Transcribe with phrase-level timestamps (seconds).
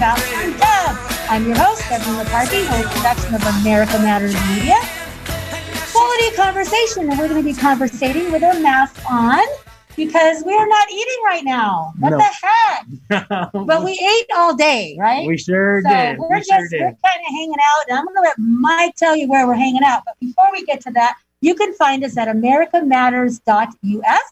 [0.00, 0.96] I'm about Town Deb.
[1.28, 2.58] I'm your host, Debbie McCarthy.
[2.70, 4.76] We're a production of America Matters Media.
[5.92, 9.40] Quality conversation, and we're going to be conversating with our masks on
[9.96, 11.92] because we are not eating right now.
[11.98, 12.18] What No.
[12.18, 12.30] the
[13.10, 13.40] heck?
[13.66, 15.26] But we ate all day, right?
[15.26, 16.18] we sure so did.
[16.18, 18.94] we're We just sure we're kind of hanging out, and I'm going to let Mike
[18.94, 20.02] tell you where we're hanging out.
[20.04, 24.22] But before we get to that, you can find us at americamatters.us,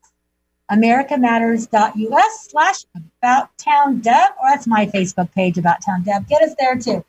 [0.71, 6.27] americamatters.us slash about town deb, or that's my Facebook page about town deb.
[6.29, 7.05] Get us there too.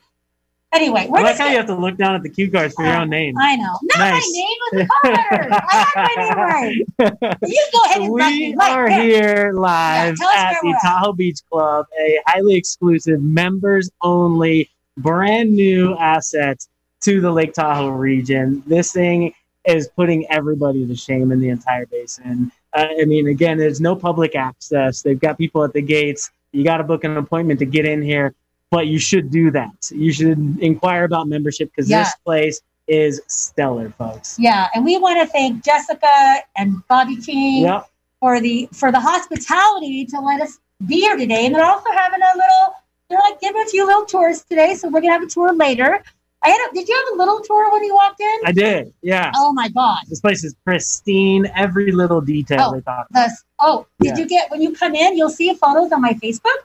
[0.70, 2.84] Anyway, we're like just how you have to look down at the cue cards for
[2.84, 3.34] your oh, own name.
[3.38, 3.78] I know.
[3.84, 4.22] Not Nice.
[4.22, 5.52] my name was the letters.
[5.52, 7.36] I had my name right.
[7.46, 9.02] You go ahead and we are here.
[9.02, 10.82] here live us at the at.
[10.82, 16.66] Tahoe Beach Club, a highly exclusive, members only, brand new asset
[17.00, 18.62] to the Lake Tahoe region.
[18.66, 19.32] This thing
[19.64, 22.52] is putting everybody to shame in the entire basin.
[22.74, 25.02] I mean, again, there's no public access.
[25.02, 26.30] They've got people at the gates.
[26.52, 28.34] You got to book an appointment to get in here,
[28.70, 29.90] but you should do that.
[29.90, 32.04] You should inquire about membership because Yeah.
[32.04, 34.38] this place is stellar, folks.
[34.38, 37.62] Yeah, and we want to thank Jessica and Bobby King.
[37.64, 37.88] Yep.
[38.20, 41.46] for the for the hospitality to let us be here today.
[41.46, 42.74] And they're also having a little,
[43.08, 44.74] they're like giving a few little tours today.
[44.74, 46.02] So we're gonna have a tour later.
[46.44, 48.38] I had a, did you have a little tour when you walked in?
[48.44, 48.92] I did.
[49.02, 49.32] Yeah.
[49.34, 49.98] oh my god.
[50.08, 51.46] This place is pristine.
[51.56, 52.72] Every little detail Oh.
[52.74, 53.06] they thought.
[53.10, 54.16] The, oh, did Yeah.
[54.18, 56.56] you get when you come in, you'll see photos on my Facebook.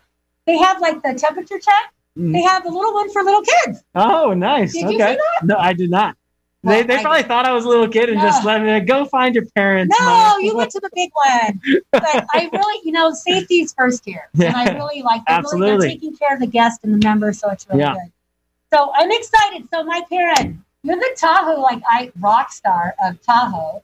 [0.46, 1.94] They have like the temperature check.
[2.18, 2.34] Mhm.
[2.34, 3.84] They have the little one for little kids.
[3.96, 4.74] Oh, nice.
[4.74, 5.18] Did you see okay.
[5.44, 6.16] No, I did not.
[6.62, 8.80] Well, they they I- probably thought I was a little kid and just let me
[8.82, 9.94] go find your parents.
[10.00, 11.60] No, Mom." you went to the big one.
[11.92, 14.30] But I really, you know, safety's first here.
[14.36, 15.90] And I really like they're really they're Absolutely.
[15.90, 17.94] taking care of the guests and the members, so it's really Yeah.
[17.96, 18.12] good.
[18.74, 19.68] So I'm excited.
[19.72, 23.84] So my parent, you're the Tahoe, like I rock star of Tahoe.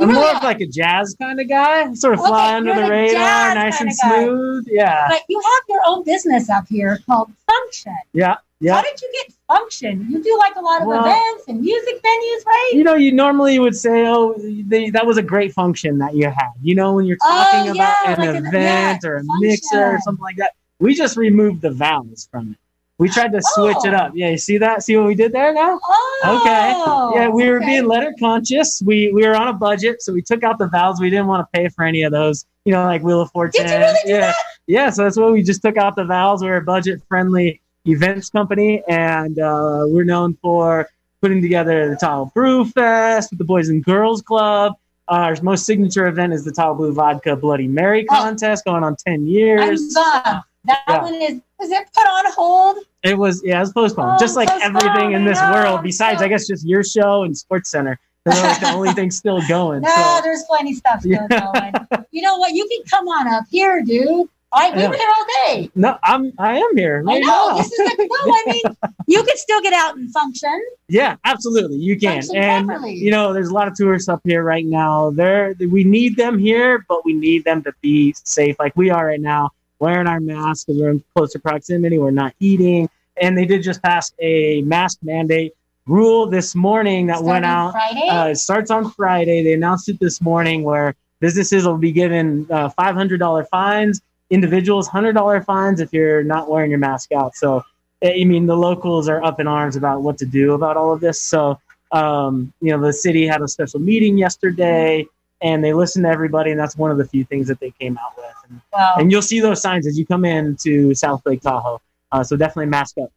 [0.00, 1.94] You I'm really more of like a jazz kind of guy.
[1.94, 4.24] Sort of Okay, fly under the radar, nice and kinda guy.
[4.24, 4.66] smooth.
[4.68, 5.06] Yeah.
[5.08, 7.94] but you have your own business up here called Function.
[8.12, 8.36] Yeah.
[8.58, 8.74] Yeah.
[8.74, 10.06] How did you get Function?
[10.10, 12.70] You do like a lot of Well- events and music venues, right?
[12.74, 16.26] You know, you normally would say, "Oh, they, that was a great function that you
[16.28, 19.22] had." You know, when you're Oh, talking about an like an- event yeah, or a
[19.38, 20.52] mixer or something like that.
[20.80, 22.58] We just removed the vowels from it.
[22.98, 23.96] We tried to switch it Oh.
[23.96, 24.12] up.
[24.14, 24.82] Yeah, you see that?
[24.84, 25.80] See what we did there now?
[25.84, 27.18] Oh, Okay.
[27.18, 27.66] Yeah, we were okay.
[27.66, 28.80] being letter conscious.
[28.84, 31.00] We we were on a budget, so we took out the vowels.
[31.00, 32.44] We didn't want to pay for any of those.
[32.64, 33.66] You know, like Wheel of Fortune.
[33.66, 34.34] Did you really do yeah, that?
[34.68, 34.90] yeah.
[34.90, 36.42] So that's why we just took out the vowels.
[36.42, 40.88] We're a budget friendly events company, and uh, we're known for
[41.20, 44.74] putting together the Tahoe Brew Fest with the Boys and Girls Club.
[45.08, 48.14] Our most signature event is the Tahoe Blue Vodka Bloody Mary Oh.
[48.14, 49.92] contest, going on ten I'm years.
[49.94, 50.42] That
[50.88, 51.02] Yeah.
[51.02, 52.78] one is is it put on hold?
[53.02, 54.12] It was yeah, it was postponed.
[54.14, 56.84] Oh, just like postponed, everything in this know, world, besides so- I guess just your
[56.84, 57.98] show and Sports Center.
[58.24, 59.82] They're like the only thing still going.
[59.82, 60.20] No, so.
[60.22, 61.50] there's plenty stuff still Yeah.
[61.52, 62.06] going.
[62.10, 62.52] You know what?
[62.54, 64.28] You can come on up here, dude.
[64.56, 64.88] I we Yeah.
[64.88, 65.70] were here all day.
[65.74, 67.04] No, I'm I am here.
[67.06, 67.26] I know.
[67.26, 67.56] now.
[67.58, 68.62] This is like no, I mean,
[69.08, 70.58] you can still get out and function.
[70.88, 71.76] Yeah, absolutely.
[71.76, 72.22] You can.
[72.22, 72.94] Function And properly.
[72.94, 75.10] you know, there's a lot of tourists up here right now.
[75.10, 79.06] There we need them here, but we need them to be safe like we are
[79.06, 82.88] right now, wearing our masks because we're in closer proximity, we're not eating.
[83.20, 85.52] And they did just pass a mask mandate
[85.86, 87.72] rule this morning that went out.
[87.72, 88.08] Friday.
[88.08, 89.42] Uh, it starts on Friday.
[89.42, 94.00] They announced it this morning where businesses will be given uh, $500 fines,
[94.30, 97.34] individuals $100 fines if you're not wearing your mask out.
[97.36, 97.62] So,
[98.02, 101.00] I mean, the locals are up in arms about what to do about all of
[101.00, 101.20] this.
[101.20, 101.58] So,
[101.92, 105.06] um, you know, the city had a special meeting yesterday
[105.40, 106.50] and they listen to everybody.
[106.50, 108.34] And that's one of the few things that they came out with.
[108.48, 111.80] And, well, and you'll see those signs as you come in to South Lake Tahoe.
[112.12, 113.10] Uh, so definitely mask up.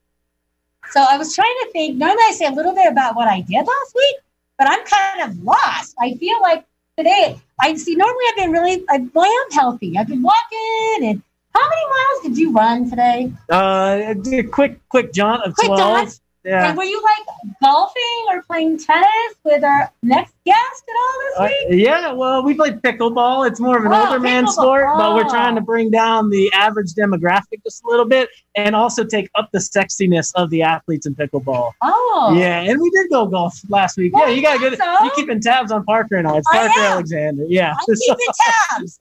[0.91, 1.97] so I was trying to think.
[1.97, 4.15] Normally, I say a little bit about what I did last week,
[4.57, 5.95] but I'm kind of lost.
[5.99, 6.65] I feel like
[6.97, 7.95] today, I see.
[7.95, 9.97] Normally, I've been really, I, well, I am healthy.
[9.97, 11.21] I've been walking, and
[11.53, 13.31] how many miles did you run today?
[13.49, 15.79] Uh, a quick, quick jaunt of Quick 12.
[15.79, 16.19] jaunt?
[16.47, 16.69] Yeah.
[16.69, 19.07] And were you like golfing or playing tennis
[19.43, 21.83] with our next guest at all this Uh, week?
[21.85, 23.45] yeah, well, we play pickleball.
[23.47, 25.29] It's more of an Oh, older man sport, but we're Oh.
[25.29, 29.49] trying to bring down the average demographic just a little bit and also take up
[29.51, 31.73] the sexiness of the athletes in pickleball.
[31.81, 34.15] Oh, Yeah, and we did go golf last week.
[34.15, 34.77] Well, yeah, you got good.
[34.77, 35.03] so.
[35.03, 36.37] You keeping tabs on Parker and I.
[36.37, 36.91] It's I Parker am.
[36.93, 37.43] Alexander.
[37.49, 37.73] Yeah.
[37.77, 38.33] I'm keeping
[38.71, 38.97] tabs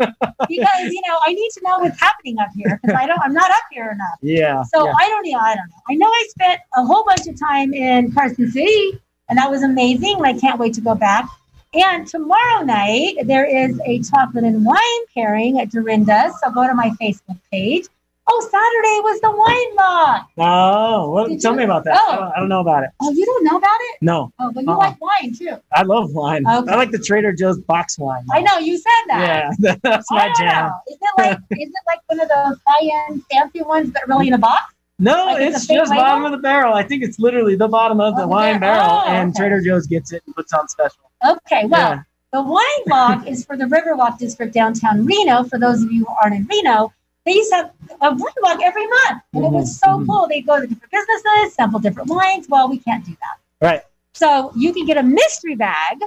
[0.49, 3.21] because you know I need to know what's happening up here because I don't.
[3.23, 4.19] I'm not up here enough.
[4.21, 4.63] yeah.
[4.75, 4.93] So yeah.
[4.99, 5.39] I don't know.
[5.39, 5.77] I don't know.
[5.91, 9.63] I know I spent a whole bunch of time in Carson City, and that was
[9.63, 10.21] amazing.
[10.25, 11.29] I can't wait to go back.
[11.75, 16.33] And tomorrow night there is a chocolate and wine pairing at Dorinda's.
[16.43, 17.87] So go to my Facebook page.
[18.29, 20.29] Oh, Saturday was the wine lock.
[20.39, 21.97] Oh, Did tell you- me about that.
[22.01, 22.11] Oh.
[22.13, 22.91] I, don't, I don't know about it.
[23.01, 23.99] Oh, you don't know about it?
[24.01, 24.79] No, Oh, but you Uh-uh.
[24.79, 25.57] like wine too.
[25.73, 26.45] I love wine.
[26.47, 26.73] Okay.
[26.73, 28.25] I like the Trader Joe's box wine.
[28.33, 29.55] I know you said that.
[29.61, 30.67] Yeah, that's my jam.
[30.71, 30.73] know.
[30.89, 34.27] Is it like is it like one of those high end fancy ones, but really
[34.29, 34.73] in a box?
[34.99, 36.03] No, Like it's it's just label?
[36.05, 36.73] bottom of the barrel.
[36.75, 38.61] I think it's literally the bottom of the Oh, wine okay.
[38.61, 39.35] barrel, Oh, and.
[39.35, 41.11] Trader Joe's gets it and puts on special.
[41.27, 42.03] Okay, well, Yeah.
[42.33, 45.45] the wine walk is for the Riverwalk District downtown Reno.
[45.45, 46.93] For those of you who aren't in Reno,
[47.27, 47.71] they used to have
[48.01, 50.27] a wine walk every month, and it was so Mhm, cool.
[50.29, 52.49] They go to different businesses, sample different wines.
[52.49, 53.67] Well, we can't do that.
[53.67, 53.83] Right.
[54.15, 55.99] So you can get a mystery bag,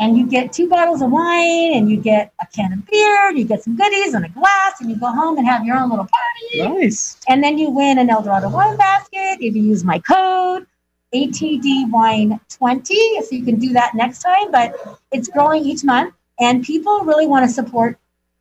[0.00, 3.38] and you get two bottles of wine, and you get a can of beer, and
[3.38, 5.90] you get some goodies and a glass, and you go home and have your own
[5.90, 6.80] little party.
[6.80, 7.18] Nice.
[7.28, 10.66] And then you win an Eldorado wine basket if you use my code
[11.14, 13.22] ATD Wine 20.
[13.22, 17.26] So you can do that next time, but it's growing each month and people really
[17.26, 17.98] want to support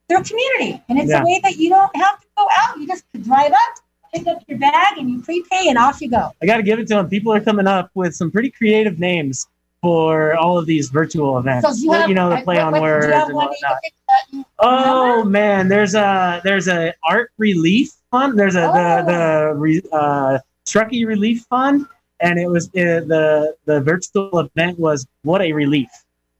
[0.10, 0.82] their community.
[0.90, 1.22] And it's Yeah.
[1.22, 2.78] a way that you don't have to go out.
[2.78, 3.80] You just drive up,
[4.14, 6.32] pick up your bag and you prepay and off you go.
[6.42, 7.10] I got to give it to them.
[7.10, 9.48] People are coming up with some pretty creative names
[9.82, 11.68] for all of these virtual events.
[11.68, 13.60] So you have, know, the play what- on what- words you have and you whatnot.
[13.62, 18.38] can pick that you Oh man, there's a there's a art relief fund.
[18.40, 18.74] There's a Oh.
[18.74, 21.86] the the re, uh, Truckee Relief Fund,
[22.20, 22.72] and it was uh,
[23.14, 25.90] the the virtual event was what a relief,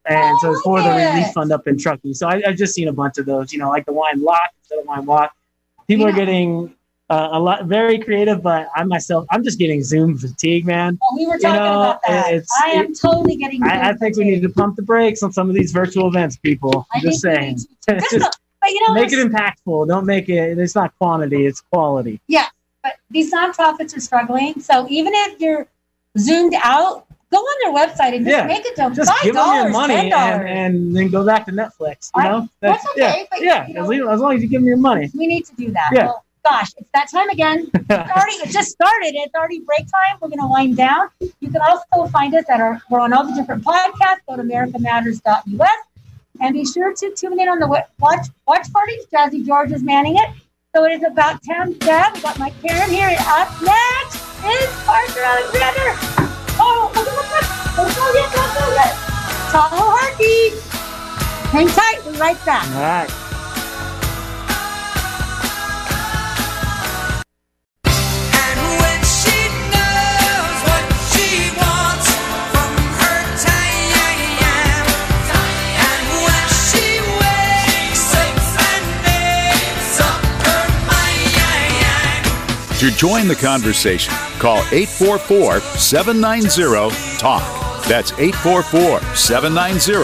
[0.06, 2.14] and so it's for the Oh, relief fund up in Truckee.
[2.14, 3.54] So I, I've just seen a bunch of those.
[3.54, 5.32] You know, like the wine lock instead of wine walk.
[5.88, 6.74] People You are getting
[7.10, 11.00] uh, a lot very creative, but I myself I'm just getting Zoom fatigue, man.
[11.02, 12.44] Oh, we were talking know, about that.
[12.66, 13.64] I am totally getting.
[13.64, 16.38] I, I think we need to pump the brakes on some of these virtual events,
[16.38, 16.86] people.
[16.94, 17.56] I'm just saying.
[17.56, 17.78] Just
[18.62, 19.88] but you know, make it impactful.
[19.88, 20.58] Don't make it.
[20.58, 21.46] It's not quantity.
[21.46, 22.20] It's quality.
[22.28, 22.48] Yeah,
[22.84, 24.60] but these nonprofits are struggling.
[24.60, 25.68] So even if you're
[26.18, 28.48] zoomed out, go on their website and just Yeah.
[28.48, 30.46] make it to Just five give them your money and, dollars.
[30.50, 32.12] and then go back to Netflix.
[32.16, 33.68] You know, that's yeah, okay, but, yeah.
[33.68, 35.10] you know- as, long, as long as you give them your money.
[35.14, 35.90] we need to do that.
[35.94, 36.06] Yeah.
[36.08, 37.70] Well, gosh, it's that time again.
[37.90, 39.14] It's already it just started.
[39.16, 40.18] It's already break time.
[40.22, 41.10] We're gonna wind down.
[41.40, 44.20] You can also find us at our we're on all the different podcasts.
[44.28, 45.70] Go to americamatters.us
[46.42, 49.06] and be sure to tune in on the watch watch parties.
[49.12, 50.30] Jazzy George is manning it.
[50.76, 52.14] So it is about town dad.
[52.14, 53.08] We got my Karen here.
[53.08, 55.90] And up next is Parker Alexander.
[56.60, 57.48] Oh, look, look, look.
[57.78, 58.94] Don't go yet, don't go yet.
[59.52, 60.54] Tahoe Heartbeat.
[61.52, 62.04] Hang tight.
[62.04, 62.68] We'll be right back.
[62.76, 63.27] All right.
[82.80, 87.42] To join the conversation, call 844 790 TALK.
[87.88, 89.96] That's 844 790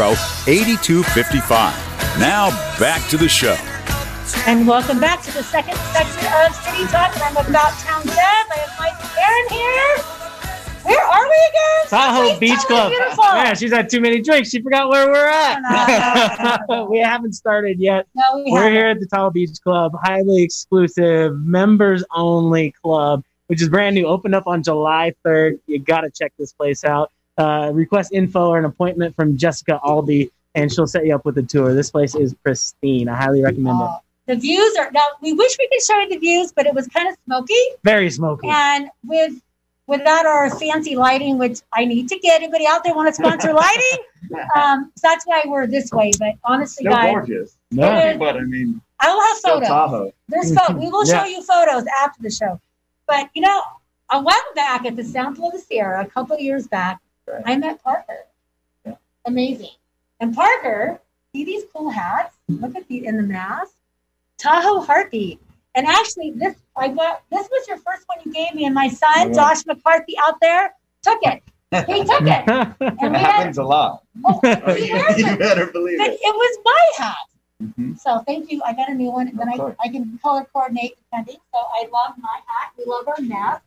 [0.50, 2.20] 8255.
[2.20, 2.50] Now
[2.80, 3.56] back to the show.
[4.48, 7.14] And welcome back to the second section of City Talk.
[7.14, 8.18] And I'm about town Deb.
[8.18, 10.13] I have Mike Aaron here.
[10.84, 11.90] Where are we again?
[11.90, 12.92] Tahoe Please Beach Club.
[12.92, 13.24] Beautiful.
[13.26, 14.50] Yeah, she's had too many drinks.
[14.50, 16.60] She forgot where we're no, at.
[16.68, 16.86] no, no.
[16.92, 18.08] we haven't started yet.
[18.16, 18.74] No, we We're haven't.
[18.74, 24.08] here at the Tahoe Beach Club, highly exclusive, members only club, which is brand new.
[24.08, 25.60] Opened up on July 3rd.
[25.68, 27.12] You got to check this place out.
[27.38, 31.38] Uh, request info or an appointment from Jessica Alby, and she'll set you up with
[31.38, 31.74] a tour.
[31.74, 33.10] This place is pristine.
[33.10, 33.86] I highly recommend it.
[33.86, 33.98] Oh,
[34.28, 35.02] the views are now.
[35.22, 38.10] We wish we could show you the views, but it was kind of smoky, Very
[38.12, 38.48] smoky.
[38.50, 39.34] and with
[39.88, 42.42] without our fancy lighting, which I need to get.
[42.42, 43.98] Anybody out there want to sponsor lighting?
[44.56, 46.12] Um, so that's why we're this way.
[46.18, 47.58] But honestly, Still guys, gorgeous.
[47.72, 48.18] Yeah.
[48.18, 49.68] But I mean, I will have photos.
[49.68, 50.14] Tahoe.
[50.28, 50.76] There's photos.
[50.82, 52.60] We will show you photos after the show.
[53.08, 53.62] But you know,
[54.12, 57.00] a while back at the Sample of the Sierra, a couple of years back,
[57.46, 58.26] I met Parker.
[59.26, 59.70] Amazing.
[60.20, 61.00] And Parker,
[61.34, 62.36] see these cool hats?
[62.48, 63.74] Look at the in the mask.
[64.38, 65.40] Tahoe Heartbeat.
[65.76, 67.22] And actually, this I got.
[67.30, 69.34] This was your first one you gave me, and my son Yeah.
[69.34, 71.44] Josh McCarthy out there took it.
[71.88, 73.32] He took it, and It we had.
[73.32, 74.04] happens a lot.
[74.26, 75.40] Oh, Oh, you, wears you it.
[75.40, 76.20] better believe But it.
[76.22, 77.16] it was my hat.
[77.64, 78.00] Mhm.
[78.00, 78.62] So thank you.
[78.66, 79.76] I got a new one, and then I.
[79.84, 81.38] I can color coordinate depending.
[81.54, 82.72] So I love my hat.
[82.78, 83.64] We love our mask.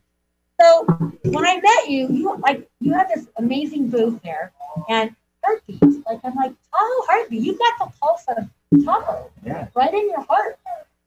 [0.61, 0.85] So
[1.25, 4.53] when I met you, you like you had this amazing booth there,
[4.89, 5.83] and heartbeat.
[6.07, 7.43] Like I'm like, oh, heartbeat.
[7.43, 8.49] You got the pulse of
[8.85, 10.59] Tahoe Yeah, right in your heart,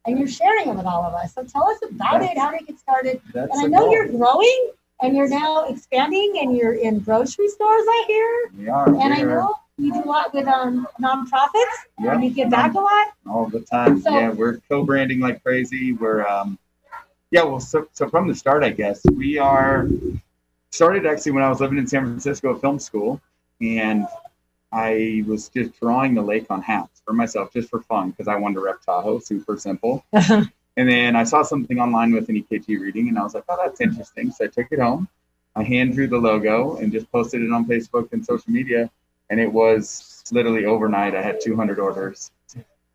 [0.10, 1.34] and you're sharing it with all of us.
[1.34, 2.38] So tell us about it.
[2.38, 3.22] How did it get started?
[3.34, 3.92] that's And I know goal.
[3.94, 7.84] you're growing, and you're now expanding, and you're in grocery stores.
[7.88, 8.88] I hear, We are.
[8.88, 12.74] and I know you do a lot with um nonprofits, yeah, and you give back
[12.74, 13.08] a lot.
[13.30, 14.02] all the time.
[14.02, 15.94] So- yeah, we're co-branding like crazy.
[15.94, 16.58] We're um,
[17.32, 17.44] yeah.
[17.44, 19.88] Well, so so from the start, I guess we are
[20.72, 23.22] started actually when I was living in San Francisco at film school,
[23.62, 24.06] and
[24.72, 28.36] I was just drawing the lake on hats for myself, just for fun, because I
[28.36, 29.18] wanted to rep Tahoe.
[29.18, 30.06] Super simple.
[30.78, 33.58] And then I saw something online with an EKG reading, and I was like, "Oh,
[33.62, 35.10] that's interesting." So I took it home.
[35.54, 38.90] I hand drew the logo and just posted it on Facebook and social media,
[39.30, 41.16] and it was literally overnight.
[41.16, 42.32] I had 200 orders,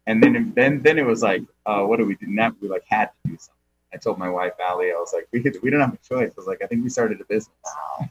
[0.06, 2.86] and then then then it was like, uh, "What do we do now?" We like
[2.86, 3.68] had to do something.
[3.92, 6.38] I told my wife Allie, I was like, "We we don't have a choice." I
[6.40, 7.68] was like, "I think we started a business."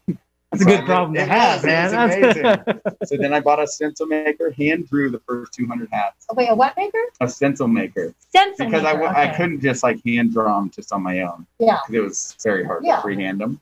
[0.54, 1.86] That's a good I- problem to it have, was, man.
[2.08, 2.82] was amazing.
[3.06, 6.26] so then I bought a stencil maker, hand drew the first 200 hats.
[6.30, 7.00] Oh, wait, a what maker?
[7.22, 9.04] A stencil maker Stencil because I, maker.
[9.06, 9.38] w- I okay.
[9.38, 11.48] couldn't just like hand draw them just on my own.
[11.60, 11.78] Yeah.
[11.86, 12.98] 'cause It was very hard Yeah.
[12.98, 13.60] to freehand them.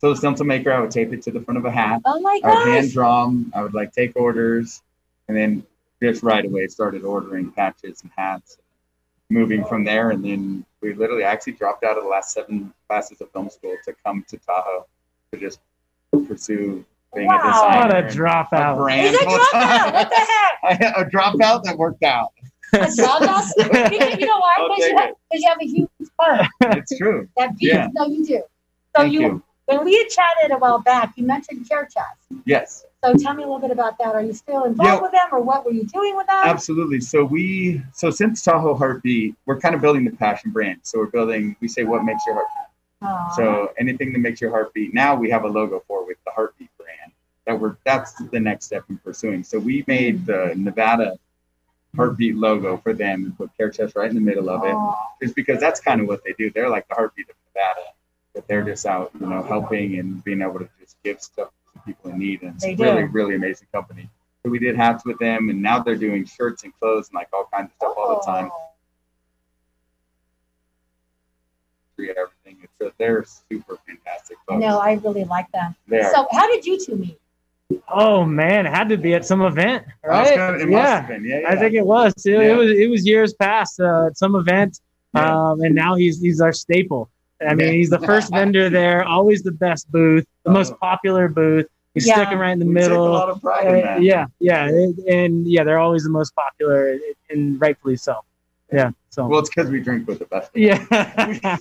[0.00, 2.00] So the stencil maker, I would tape it to the front of a hat.
[2.04, 2.92] Oh my I would hand gosh.
[2.94, 3.52] draw 'em.
[3.54, 4.82] I would like take orders,
[5.28, 5.66] and then
[6.02, 8.58] just right away started ordering patches and hats.
[9.30, 13.20] Moving from there, and then we literally actually dropped out of the last seven classes
[13.22, 14.86] of film school to come to Tahoe
[15.32, 15.60] to just
[16.20, 17.38] pursue being Wow.
[17.38, 17.86] a designer.
[17.86, 18.76] What a and dropout.
[18.78, 19.92] brand Is it full dropout?
[19.92, 20.96] What the heck?
[20.96, 22.32] a dropout that worked out.
[22.72, 23.44] A dropout?
[23.90, 24.68] Because you know why?
[24.68, 26.46] Because you, have- you have a huge heart.
[26.78, 27.28] It's true.
[27.36, 27.68] That beat.
[27.72, 27.88] Yeah.
[27.94, 28.34] No, you do.
[28.96, 29.42] So Thank you, you.
[29.66, 32.06] when we had chatted a while back, you mentioned Care Chest.
[32.44, 32.84] Yes.
[33.04, 34.14] So tell me a little bit about that.
[34.14, 35.00] Are you still involved Yeah.
[35.02, 36.40] with them, or what were you doing with them?
[36.44, 37.00] Absolutely.
[37.00, 40.80] So we so since Tahoe Heartbeat, we're kind of building the passion brand.
[40.84, 41.54] So we're building.
[41.60, 42.46] We say what makes your heart.
[43.36, 44.94] So anything that makes your heart beat.
[44.94, 47.12] Now we have a logo for with the Heartbeat brand.
[47.46, 49.44] That we're that's the next step in pursuing.
[49.44, 51.18] So we made the Nevada
[51.96, 54.74] Heartbeat logo for them and put Care Chest right in the middle of it,
[55.24, 56.50] just because that's kind of what they do.
[56.50, 57.88] They're like the heartbeat of Nevada,
[58.34, 61.80] but they're just out, you know, helping and being able to just give stuff to
[61.82, 62.42] people in need.
[62.42, 62.82] And it's They a do.
[62.82, 64.08] really, really amazing company.
[64.42, 67.28] So we did hats with them, and now they're doing shirts and clothes and like
[67.32, 68.50] all kinds of stuff all the time.
[68.52, 68.70] Oh.
[72.90, 73.26] Free everything.
[73.26, 74.36] It's a, they're super fantastic.
[74.48, 74.60] Folks.
[74.60, 75.74] No, I really like them.
[75.88, 76.12] they are.
[76.12, 77.18] So how did you two meet?
[77.88, 80.28] Oh man, it had to be at some event, right?
[80.28, 81.24] kinda- it must yeah, have been.
[81.24, 81.48] Yeah, yeah.
[81.50, 82.12] I think it was.
[82.26, 82.40] It, Yeah.
[82.52, 82.70] it was.
[82.70, 84.80] It was years past uh, at some event,
[85.14, 85.50] Yeah.
[85.50, 87.08] um, and now he's he's our staple.
[87.46, 90.76] I mean, he's the first vendor there, always the best booth, the most Oh.
[90.80, 91.66] popular booth.
[91.94, 92.16] He's Yeah.
[92.16, 93.10] sticking right in the we take a middle.
[93.10, 94.02] lot of pride in Uh, that.
[94.02, 96.98] yeah, yeah, and, and yeah, they're always the most popular,
[97.30, 98.18] and rightfully so.
[98.72, 98.90] Yeah.
[99.14, 99.28] So.
[99.28, 100.50] Well, it's because we drink with the best.
[100.54, 100.84] yeah.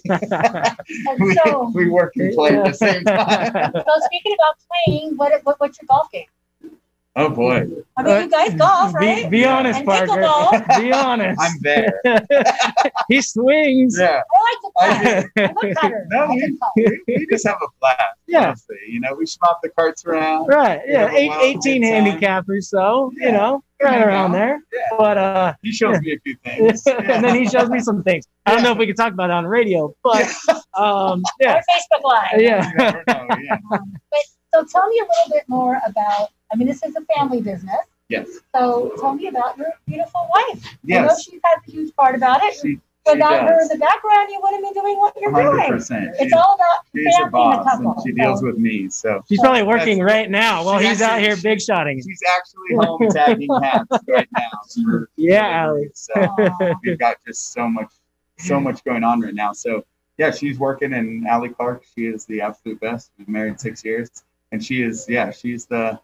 [1.07, 3.53] And We, so, we work and play at the same time.
[3.75, 4.55] so speaking about
[4.87, 6.25] playing, what, what what's your golf game?
[7.15, 9.29] Oh boy, I mean, you guys golf, right?
[9.29, 10.07] Be, be honest, And Parker.
[10.13, 10.81] pickleball.
[10.81, 11.39] Be honest.
[11.39, 12.01] I'm there.
[13.07, 13.97] he swings.
[13.99, 14.21] Yeah.
[14.81, 15.29] I like I to.
[15.83, 16.05] I'm a.
[16.09, 17.99] No, I we- we, we just have a blast.
[18.25, 18.47] Yeah.
[18.47, 18.77] honestly.
[18.89, 20.47] You know, we swap the carts around.
[20.47, 20.81] Right.
[20.87, 21.11] Yeah.
[21.11, 24.05] Yeah, Eight, 18 it's, uh, handicap or so, you know, right Yeah.
[24.07, 24.63] around there.
[24.73, 24.79] Yeah.
[24.97, 26.81] But, uh, He shows me a few things.
[26.87, 28.25] and then he shows me some things.
[28.47, 30.23] I don't know if we can talk about it on radio, but,
[30.73, 31.57] um, yeah.
[31.57, 32.41] Or Facebook Live.
[32.41, 32.71] Yeah.
[32.75, 33.57] Know, yeah.
[33.69, 33.79] But
[34.51, 36.29] so tell me a little bit more about.
[36.53, 37.75] I mean, this is a family business.
[38.09, 38.27] Yes.
[38.55, 40.77] So tell me about your beautiful wife.
[40.83, 40.99] Yes.
[40.99, 41.23] I know Yes.
[41.23, 42.53] she has a huge part about it.
[42.53, 45.69] She, she Without her in the background, you wouldn't be doing what you're hundred doing.
[45.71, 46.15] percent.
[46.19, 47.91] It's all about She's a family and a boss, couple.
[47.91, 48.89] and she deals So- with me.
[48.89, 52.01] So She's probably working That's- right now while She's he's out here big shotting.
[52.01, 54.83] she's actually home tagging hats right now.
[54.85, 55.89] for- Yeah, Allie.
[55.95, 56.75] So Aw.
[56.83, 57.91] we've got just so much,
[58.37, 59.51] so much going on right now.
[59.53, 59.83] So
[60.17, 63.11] yeah, she's working, and Allie Clark, she is the absolute best.
[63.17, 64.09] We've been married six years,
[64.53, 65.99] and she is, yeah, she's the,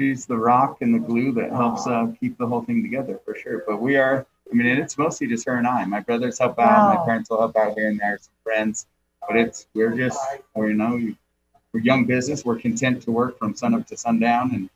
[0.00, 3.34] she's the rock and the glue that helps uh, keep the whole thing together for
[3.34, 3.64] sure.
[3.66, 5.84] But we are, I mean, and it's mostly just her and I.
[5.84, 6.94] My brothers help out, Wow.
[6.94, 8.86] my parents will help out here and there, some friends,
[9.28, 10.18] but it's we're just,
[10.56, 11.12] you know,
[11.74, 12.46] we're young business.
[12.46, 14.70] We're content to work from sun up to sundown, and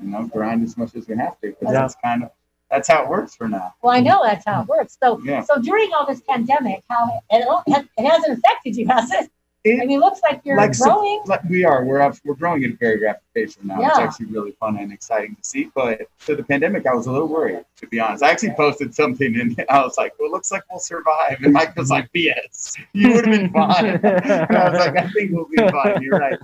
[0.00, 1.80] you know, grind as much as we have to because Yeah.
[1.80, 2.30] that's kind of
[2.70, 3.74] that's how it works for now.
[3.82, 4.96] Well, I know that's how it works.
[5.02, 5.42] So, Yeah.
[5.42, 9.30] so during all this pandemic, how it, it hasn't affected you, has it?
[9.64, 11.22] It- I mean, it looks like you're like growing.
[11.24, 13.80] Like we are, we're up, we're growing at a very rapid pace right now.
[13.80, 13.88] Yeah.
[13.88, 15.70] It's actually really fun and exciting to see.
[15.74, 18.22] But to the pandemic, I was a little worried, to be honest.
[18.22, 21.54] I actually posted something and I was like, "Well, it looks like we'll survive." And
[21.54, 25.32] Mike was like, "BS, you would have been fine." and I was like, "I think
[25.32, 26.38] we'll be fine." You're right.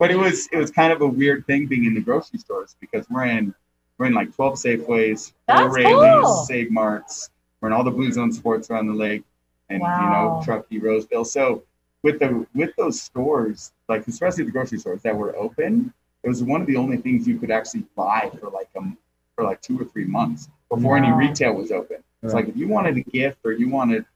[0.00, 2.74] But it was it was kind of a weird thing being in the grocery stores
[2.80, 3.54] because we're in
[3.98, 6.44] we're in like 12 Safeways, four Raley's, cool.
[6.46, 7.30] Save Marts.
[7.60, 9.22] We're in all the Blue Zone sports around the lake,
[9.70, 11.24] and you know Truckee, Roseville.
[11.24, 11.62] So
[12.04, 15.92] with the with those stores, like especially the grocery stores that were open,
[16.24, 18.98] it was one of the only things you could actually buy for like um
[19.36, 21.98] for like two or three months before any retail was open.
[22.24, 22.44] It's Right.
[22.44, 24.06] like if you wanted a gift or you wanted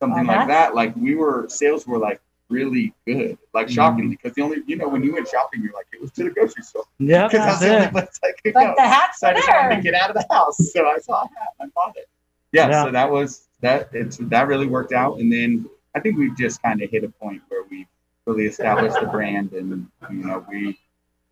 [0.00, 3.74] something Oh, like that, like we were sales were like really good, like Mm-hmm.
[3.74, 6.24] shocking because the only you know when you went shopping, you're like it was to
[6.24, 8.74] the grocery store Yeah, because that's that's the only place I could But go.
[8.76, 9.76] the hats So I just wanted there.
[9.76, 10.58] to get out of the house.
[10.72, 12.08] So I saw a hat and I bought it.
[12.52, 12.84] Yeah, Yeah.
[12.84, 15.18] so that was that it's that really worked out.
[15.18, 15.66] And then
[15.98, 17.84] I think we've just kind of hit a point where we
[18.24, 20.78] really established the brand and you know, we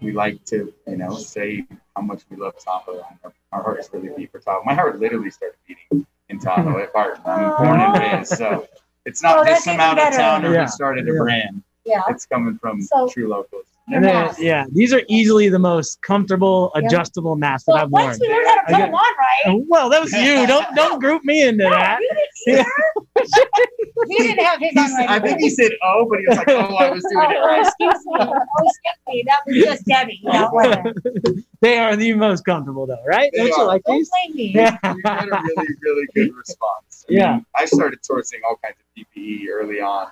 [0.01, 3.89] we like to, you know, say how much we love Tahoe and our, our hearts
[3.93, 4.65] really beat for Tahoe.
[4.65, 7.21] My heart literally started beating in Tahoe at heart.
[7.25, 8.33] I'm born and raised.
[8.37, 8.67] So
[9.05, 10.17] it's Oh, not that's just some even out of better.
[10.17, 10.63] towner Yeah.
[10.63, 11.19] who started a Yeah.
[11.21, 11.63] brand.
[11.85, 12.03] Yeah.
[12.09, 13.67] It's coming from So- true locals.
[13.89, 16.83] Your And then, yeah, these are easily the most comfortable, Yeah.
[16.87, 18.07] adjustable masks that I've worn.
[18.07, 19.43] once we learn how to put get- them on, right?
[19.55, 20.45] Oh, well, that was you.
[20.47, 22.01] Don't don't group me into No, that.
[22.01, 22.11] you
[22.47, 22.71] didn't either.
[24.09, 25.43] he didn't have his on right I think away.
[25.43, 27.61] he said oh, but he was like, oh, I was doing it Oh, right.
[27.67, 28.13] excuse me.
[28.21, 28.33] Oh,
[28.65, 29.25] excuse me.
[29.27, 30.21] That was just Debbie.
[30.25, 31.47] Wasn't.
[31.61, 33.31] They are the most comfortable, though, right?
[33.33, 33.67] They Don't you are.
[33.67, 34.11] like Don't these?
[34.11, 34.53] blame me.
[34.55, 34.77] Yeah.
[34.83, 37.05] we had a really, really good response.
[37.09, 37.33] I Yeah.
[37.35, 40.09] mean, I started sourcing all kinds of PPE early on.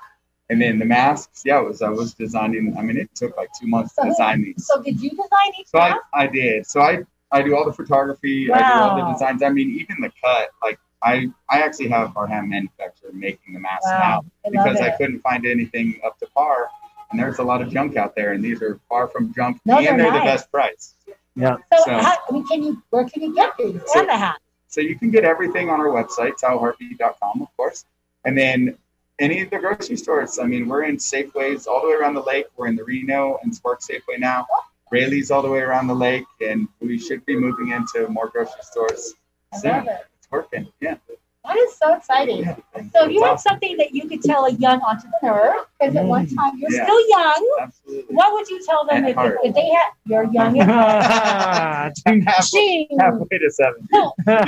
[0.51, 2.77] And then the masks, yeah, it was I was designing.
[2.77, 4.67] I mean, it took like two months to design these.
[4.67, 6.03] So did you design each So I, mask?
[6.13, 6.67] I did.
[6.67, 6.99] So I,
[7.33, 8.51] I do all the photography.
[8.51, 8.57] Wow.
[8.57, 9.43] I do all the designs.
[9.43, 10.51] I mean, even the cut.
[10.63, 14.23] Like I, I actually have our hand manufacturer making the masks Wow.
[14.23, 14.99] now I because I it.
[14.99, 16.69] couldn't find anything up to par.
[17.11, 19.77] And there's a lot of junk out there, and these are far from junk, No,
[19.79, 20.95] and they're they're, the best price.
[21.37, 21.57] Yeah.
[21.73, 22.83] So, so- how, I mean, can you?
[22.91, 23.81] Where can you get these?
[23.87, 24.39] So- and the hat.
[24.67, 27.85] So you can get everything on our website, tahoeheartbeat.com, of course.
[28.25, 28.77] And then
[29.21, 30.39] any of the grocery stores.
[30.39, 32.47] I mean, we're in Safeways all the way around the lake.
[32.57, 34.47] We're in the Reno and Spark Safeway now.
[34.91, 38.63] Raley's all the way around the lake, and we should be moving into more grocery
[38.63, 39.15] stores
[39.53, 39.71] I soon.
[39.73, 40.07] love it.
[40.19, 40.69] It's working.
[40.81, 40.97] Yeah.
[41.45, 42.39] That is so exciting.
[42.39, 42.57] yeah.
[42.95, 43.51] So if you It's had awesome.
[43.51, 46.37] something that you could tell a young entrepreneur, because at one Mm.
[46.37, 46.85] time you're Yeah.
[46.85, 48.17] still young, Absolutely.
[48.17, 51.93] what would you tell them At if, if they had you're young at heart?
[52.07, 53.87] halfway, Gee, halfway to seven.
[54.27, 54.47] They're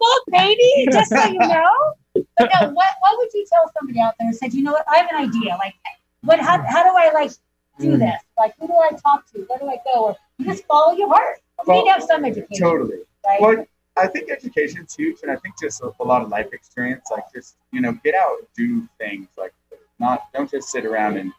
[0.00, 1.94] both baby, just so you know.
[2.36, 4.84] But no, what what would you tell somebody out there who said, you know what,
[4.88, 5.56] I have an idea.
[5.58, 5.74] Like
[6.22, 7.30] what how how do I like
[7.78, 7.94] do Hmm.
[7.94, 7.98] Mm.
[8.00, 8.22] this?
[8.38, 9.40] Like who do I talk to?
[9.48, 10.06] Where do I go?
[10.06, 11.38] Or you just follow your heart.
[11.66, 12.60] You need to have some education.
[12.66, 12.98] Totally.
[13.26, 13.40] Right?
[13.40, 17.06] Well, I think education's huge, and I think just a, a lot of life experience.
[17.10, 19.28] Like just you know, get out, do things.
[19.38, 19.54] Like
[20.00, 21.32] not don't just sit around and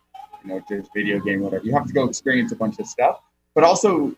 [0.43, 1.65] you know just video game whatever.
[1.65, 3.19] You have to go experience a bunch of stuff,
[3.53, 4.15] but also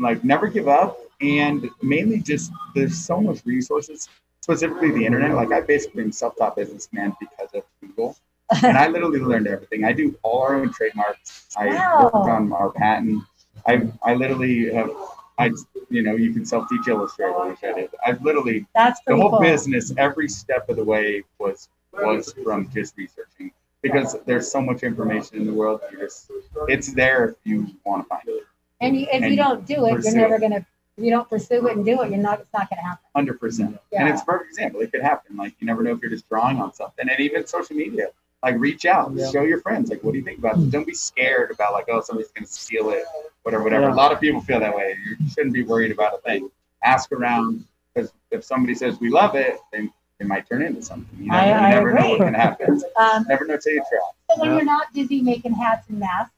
[0.00, 4.08] like never give up, and mainly just there's so much resources,
[4.40, 5.34] specifically the internet.
[5.34, 8.16] Like I basically am self-taught businessman because of Google.
[8.62, 9.84] and I literally learned everything.
[9.84, 11.48] I do all our own trademarks.
[11.56, 12.10] I Wow.
[12.14, 13.22] worked on our patent.
[13.66, 14.90] I I literally have
[15.38, 15.50] I
[15.90, 17.90] you know you can self teach Illustrator, which I did.
[18.06, 19.40] I've literally That's the whole cool.
[19.40, 23.50] business every step of the way was was from just researching
[23.82, 25.80] because there's so much information in the world.
[25.90, 26.30] You just
[26.68, 28.44] it's there if you want to find it.
[28.80, 30.40] And you, if you don't do it, you're never it.
[30.40, 30.66] gonna.
[30.98, 32.40] If you don't pursue it and do it, you're not.
[32.40, 33.04] It's not gonna happen.
[33.14, 33.78] Hundred percent.
[33.92, 34.00] Yeah.
[34.00, 34.80] And it's a perfect example.
[34.80, 35.36] It could happen.
[35.36, 37.08] Like you never know if you're just drawing on something.
[37.08, 38.08] And even social media.
[38.42, 39.28] Like reach out, Yeah.
[39.30, 39.90] show your friends.
[39.90, 40.66] Like, what do you think about this?
[40.66, 43.02] Don't be scared about like, oh, somebody's gonna steal it,
[43.42, 43.84] whatever, whatever.
[43.86, 43.94] Yeah.
[43.94, 44.96] A lot of people feel that way.
[45.20, 46.50] You shouldn't be worried about a thing.
[46.84, 51.18] Ask around because if somebody says we love it, then it might turn into something.
[51.18, 52.82] You never, I- I you never know what can happen.
[53.00, 53.98] Um, never know till you try.
[54.34, 54.56] so when Yeah.
[54.56, 56.32] you're not busy making hats and masks,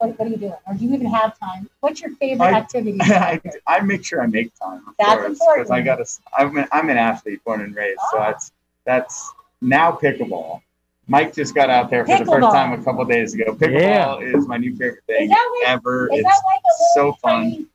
[0.00, 0.54] what, what are you doing?
[0.66, 1.68] Or do you even have time?
[1.80, 2.98] What's your favorite I- activity?
[3.02, 4.82] I, I make sure I make time.
[4.88, 5.66] Of That's course, important.
[5.68, 6.06] Because I got to.
[6.36, 8.00] I'm an, I'm an athlete, born and raised.
[8.10, 8.30] So Ah.
[8.30, 8.52] that's
[8.86, 10.62] that's now pickleball.
[11.06, 13.52] Mike just got out there for the first time a couple days ago.
[13.54, 16.06] Pickleball is my new favorite Is thing that like ever.
[16.12, 17.42] is it's that like a so little fun.
[17.42, 17.66] tiny,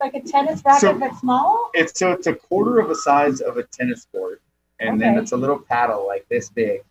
[0.00, 1.70] like a tennis racket So- but small?
[1.74, 4.40] It's so it's a quarter of the size of a tennis court,
[4.80, 6.82] and then it's a little paddle like this big,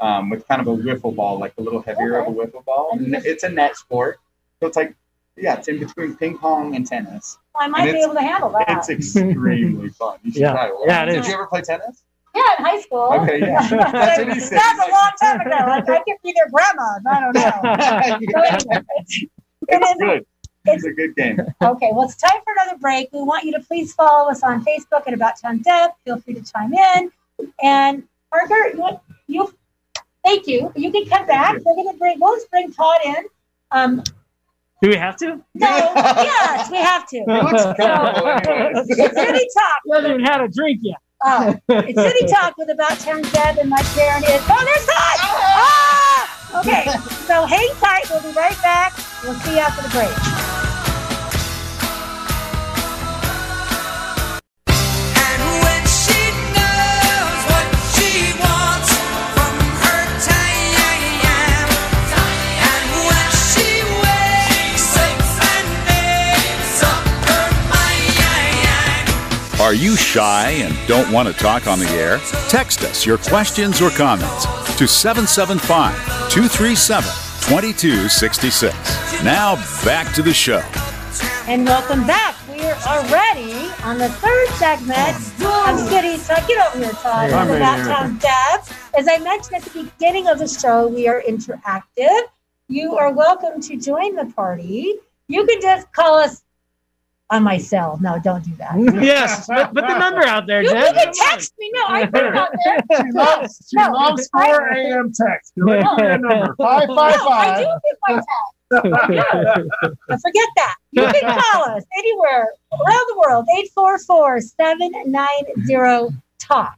[0.00, 2.90] um, with kind of a wiffle ball, like a little heavier of a wiffle ball.
[2.92, 4.20] And you And just- it's a net sport,
[4.60, 4.94] so it's like
[5.36, 7.38] yeah, it's in between ping pong and tennis.
[7.54, 8.64] I might and be able to handle that.
[8.68, 10.18] It's extremely fun.
[10.24, 10.52] You should Yeah.
[10.52, 10.72] try it.
[10.86, 11.28] Yeah, it Did is.
[11.28, 12.02] you ever play tennis?
[12.34, 13.08] yeah, in high school.
[13.20, 13.68] Okay, yeah.
[13.92, 14.58] That's what he said.
[14.58, 15.70] That a long time ago.
[15.70, 16.98] Like, I could be their grandma.
[17.08, 17.52] I don't know.
[17.78, 19.28] So anyway, it's- it
[19.68, 20.26] It's good.
[20.66, 21.40] It's a good game.
[21.62, 23.08] Okay, well, it's time for another break.
[23.12, 25.92] We want you to please follow us on Facebook at About Town Deb.
[26.04, 27.12] Feel free to chime in.
[27.62, 29.54] And Parker, you, you
[30.28, 30.72] thank you.
[30.76, 31.56] You can come back.
[31.64, 32.20] We're gonna bring.
[32.20, 33.24] We'll just bring Todd in.
[33.70, 34.02] Um,
[34.82, 35.26] Do we have to?
[35.54, 37.24] no, yes, we have to.
[37.26, 38.84] looks comfortable.
[38.88, 39.80] It's City Talk.
[39.86, 40.98] We haven't even had a drink yet.
[41.24, 44.42] Oh, it's City Talk with About Town Deb, and my Karen is.
[44.48, 45.18] Oh, there's Todd.
[45.20, 46.60] Ah!
[46.60, 46.84] Okay,
[47.26, 48.08] so hang tight.
[48.10, 48.96] We'll be right back.
[49.24, 50.47] We'll see you after the break.
[69.72, 72.18] You shy and don't want to talk on the air?
[72.48, 74.44] Text us your questions or comments
[74.76, 75.94] to 775
[76.30, 77.04] 237
[77.48, 79.24] 2266.
[79.24, 80.62] Now back to the show.
[81.46, 82.36] And welcome back.
[82.50, 83.54] We are already
[83.84, 86.46] on the third segment of City Talk.
[86.46, 87.30] Get over here, Todd.
[87.30, 88.76] I'm Of right About here.
[88.98, 92.20] As I mentioned at the beginning of the show, we are interactive.
[92.68, 94.94] You are welcome to join the party.
[95.28, 96.42] You can just call us
[97.30, 97.98] on my cell.
[98.00, 98.74] No, don't do that.
[99.02, 101.70] yes, put, put the number out there, You, you can text me.
[101.74, 102.78] No, I put it out there.
[103.06, 105.12] She loves, she No, loves 4 a.m.
[105.12, 105.52] text.
[105.56, 106.54] You're like, "Give me a number.
[106.58, 107.58] No, I 555.
[107.58, 108.28] do pick my text.
[108.70, 110.74] But forget that.
[110.92, 113.46] You can call us anywhere around the world,
[113.78, 116.72] 844-790-TALK.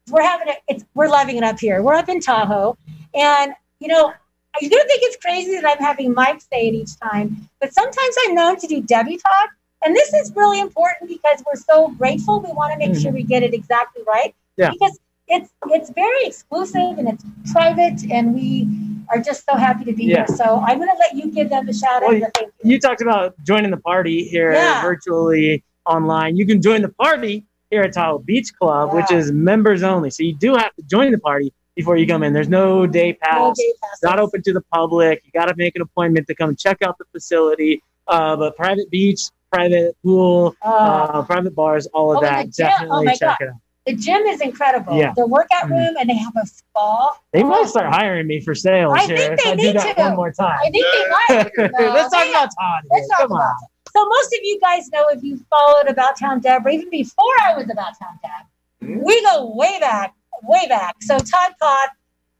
[0.09, 0.57] we're having it.
[0.67, 1.81] It's we're loving it up here.
[1.81, 2.77] We're up in Tahoe,
[3.13, 4.13] and you know.
[4.59, 8.15] You're gonna think it's crazy that I'm having Mike say it each time, but sometimes
[8.25, 9.49] I'm known to do Debbie talk,
[9.81, 12.41] and this is really important because we're so grateful.
[12.41, 14.35] We want to make sure we get it exactly right.
[14.57, 14.71] Yeah.
[14.71, 18.67] Because it's it's very exclusive and it's private, and we
[19.09, 20.25] are just so happy to be Yeah.
[20.27, 20.35] here.
[20.35, 22.09] So I'm gonna let you give them a shout out.
[22.09, 22.71] Well, thank you.
[22.71, 24.81] you talked about joining the party here Yeah.
[24.81, 26.35] virtually online.
[26.35, 30.09] You can join the party here at Tahoe Beach Club, which is members only.
[30.09, 32.33] So you do have to join the party before you come in.
[32.33, 33.57] There's no day pass.
[34.03, 35.21] No not open to the public.
[35.25, 37.81] You got to make an appointment to come check out the facility.
[38.07, 40.69] Uh, but private beach, private pool, Oh.
[40.69, 42.43] uh, private bars, all of Oh, that.
[42.51, 43.37] gym- Definitely oh check God.
[43.41, 43.55] it out.
[43.85, 44.95] The gym is incredible.
[44.97, 45.13] Yeah.
[45.15, 45.69] The workout Mhm.
[45.71, 47.15] room, and they have a spa.
[47.33, 49.61] They Oh, might start hiring me for sales I here think if they I do
[49.63, 50.01] need that to.
[50.03, 50.57] one more time.
[50.63, 51.71] I think they might.
[51.79, 52.83] No, Let's talk about Todd.
[52.91, 53.55] Let's talk Come about on.
[53.93, 57.33] So most of you guys know if you followed About Town Deb, or even before
[57.43, 58.45] I was About Town Deb,
[58.83, 59.03] Mm-hmm.
[59.05, 60.95] we go way back, way back.
[61.01, 61.89] So Todd Cod,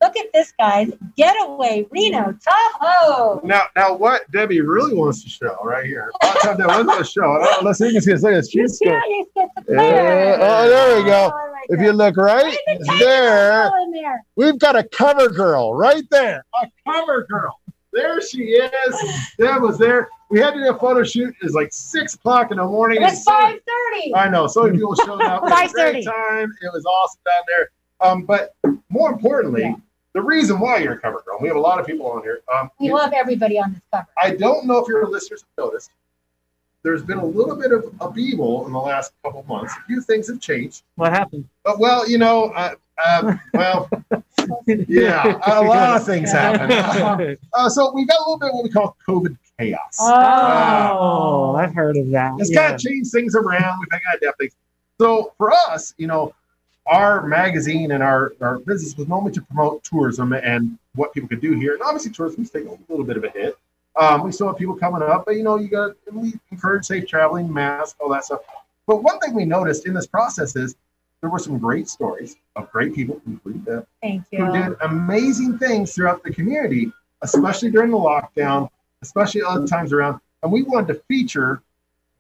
[0.02, 3.42] look at this guy, Getaway Reno Tahoe.
[3.44, 6.12] Now, now, what Debbie really wants to show right here.
[6.24, 7.60] I'll tell you what to show.
[7.62, 8.52] Let's see if you can see this.
[8.56, 9.02] You She's see good.
[9.08, 10.38] you get the Yeah, player.
[10.42, 11.32] oh, there we go.
[11.32, 14.26] Oh, If you look right Look at the tank there, there.
[14.36, 16.44] we've got a cover girl right there.
[16.64, 17.61] A cover girl.
[17.94, 18.96] There she is.
[19.38, 20.10] Deb was there.
[20.30, 21.36] We had to do a photo shoot.
[21.42, 22.98] It was like six o'clock in the morning.
[23.02, 24.16] It and was so- five thirty.
[24.16, 24.48] I know.
[24.48, 25.44] So many people showed up.
[25.46, 26.06] We had a great 5:30.
[26.06, 26.54] time.
[26.62, 27.70] It was awesome down there.
[28.00, 28.56] Um, but
[28.90, 29.76] more importantly, Yeah.
[30.14, 32.42] the reason why you're a cover girl, we have a lot of people on here.
[32.54, 34.08] Um, We love everybody on this cover.
[34.22, 35.92] I don't know if your listeners have noticed.
[36.84, 39.74] There's been a little bit of upheaval in the last couple months.
[39.78, 40.82] A few things have changed.
[40.96, 41.48] What happened?
[41.64, 42.74] Uh, well, you know, uh,
[43.06, 43.90] uh, well,
[44.68, 47.38] yeah, a lot of things happen.
[47.54, 49.98] Uh, so we've got a little bit of what we call COVID chaos.
[50.00, 52.34] Oh, I've heard of that.
[52.40, 52.72] It's Yeah.
[52.72, 53.80] got to change things around.
[53.80, 54.54] We've got to adapt things.
[55.00, 56.34] So for us, you know,
[56.88, 61.42] our magazine and our, our business was normally to promote tourism and what people could
[61.42, 61.74] do here.
[61.74, 63.58] And obviously, tourism's taking a little bit of a hit.
[63.96, 67.08] Um, we still have people coming up, but you know, you got we encourage safe
[67.08, 68.42] traveling, mask, all that stuff.
[68.88, 70.76] But one thing we noticed in this process is
[71.22, 75.94] there were some great stories of great people, including Deb, Thank who did amazing things
[75.94, 78.70] throughout the community, especially during the lockdown,
[79.04, 80.20] especially other times around.
[80.42, 81.62] And we wanted to feature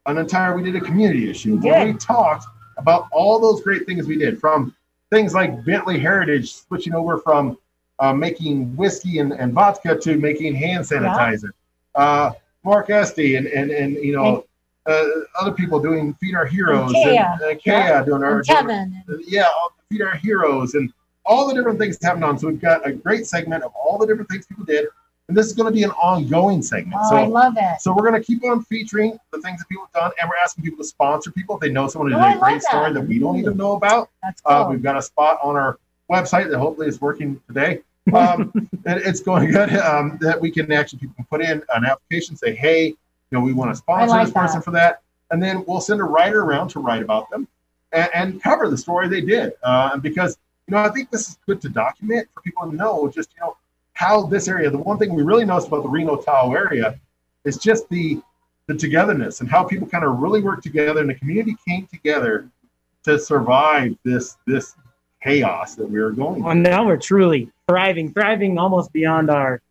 [0.05, 2.45] an entire, we did a community issue We where we talked
[2.77, 4.75] about all those great things we did from
[5.09, 7.57] things like Bently Heritage, switching over from
[7.99, 11.51] uh, making whiskey and, and vodka to making hand sanitizer.
[11.95, 12.31] Uh,
[12.63, 14.45] Mark Estee and, and, and you know,
[14.87, 15.05] uh,
[15.39, 17.17] other people doing Feed Our Heroes And Kea.
[17.17, 18.03] and Kea Yeah.
[18.03, 19.03] doing our Kevin.
[19.27, 20.91] yeah, all the feed our heroes and
[21.25, 22.37] all the different things happened on.
[22.39, 24.87] So we've got a great segment of all the different things people did,
[25.27, 26.99] and this is going to be an ongoing segment.
[27.03, 27.79] Oh, I love it.
[27.79, 30.35] so we're going to keep on featuring the things that people have done, and we're
[30.43, 32.61] asking people to sponsor people if they know someone who Oh, did a great love
[32.63, 33.01] story that.
[33.01, 34.09] that we don't even know about.
[34.23, 34.55] That's cool.
[34.55, 35.77] Uh, we've got a spot on our
[36.11, 37.81] website that hopefully is working today.
[38.13, 38.51] Um,
[38.85, 39.71] and it's going good.
[39.75, 42.95] Um, that we can actually people can put in an application, say, hey,
[43.31, 44.65] you know, we want to sponsor like this person that.
[44.65, 47.47] for that, and then we'll send a writer around to write about them
[47.93, 49.53] and, and cover the story they did.
[49.63, 53.09] Uh, because you know, I think this is good to document for people to know
[53.09, 53.57] just you know
[53.93, 54.69] how this area.
[54.69, 56.99] The one thing we really noticed about the Reno Tahoe area
[57.45, 58.21] is just the
[58.67, 62.47] the togetherness and how people kind of really work together and the community came together
[63.03, 64.75] to survive this this
[65.23, 66.43] chaos that we were going.
[66.43, 69.61] Well, now we're truly thriving, thriving almost beyond our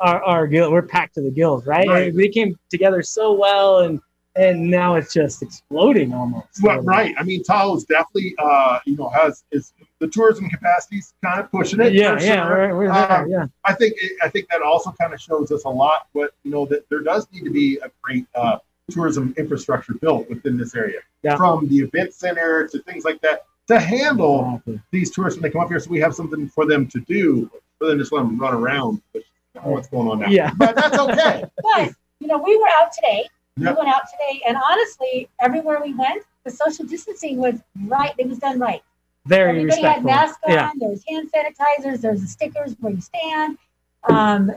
[0.00, 0.72] our, our gill.
[0.72, 1.86] We're packed to the gills, right?
[1.86, 2.14] Right.
[2.14, 4.00] We came together so well, and
[4.36, 6.62] and now it's just exploding almost.
[6.62, 7.14] Well, right.
[7.18, 11.80] I mean, Tahoe's definitely, uh, you know, has is the tourism capacity's kind of pushing
[11.80, 11.92] it.
[11.92, 12.68] Yeah, yeah, sure.
[12.68, 13.22] we're, we're there.
[13.22, 16.06] Um, yeah, I think I think that also kind of shows us a lot.
[16.14, 18.58] But you know that there does need to be a great uh,
[18.90, 21.36] tourism infrastructure built within this area, Yeah.
[21.36, 24.80] from the event center to things like that, to handle Exactly.
[24.90, 27.48] these tourists when they come up here, so we have something for them to do,
[27.80, 29.00] rather than just let them run around.
[29.12, 30.28] Which, I don't know what's going on now?
[30.28, 30.52] Yeah.
[30.58, 31.44] but that's okay.
[31.62, 33.28] But you know, we were out today.
[33.56, 33.76] Yep.
[33.76, 38.14] We went out today, and honestly, everywhere we went, the social distancing was right.
[38.16, 38.82] It was done right.
[39.26, 40.52] very Everybody had masks on.
[40.52, 42.00] Yeah, There was hand sanitizers.
[42.00, 43.58] There's the stickers where you stand.
[44.04, 44.52] Um,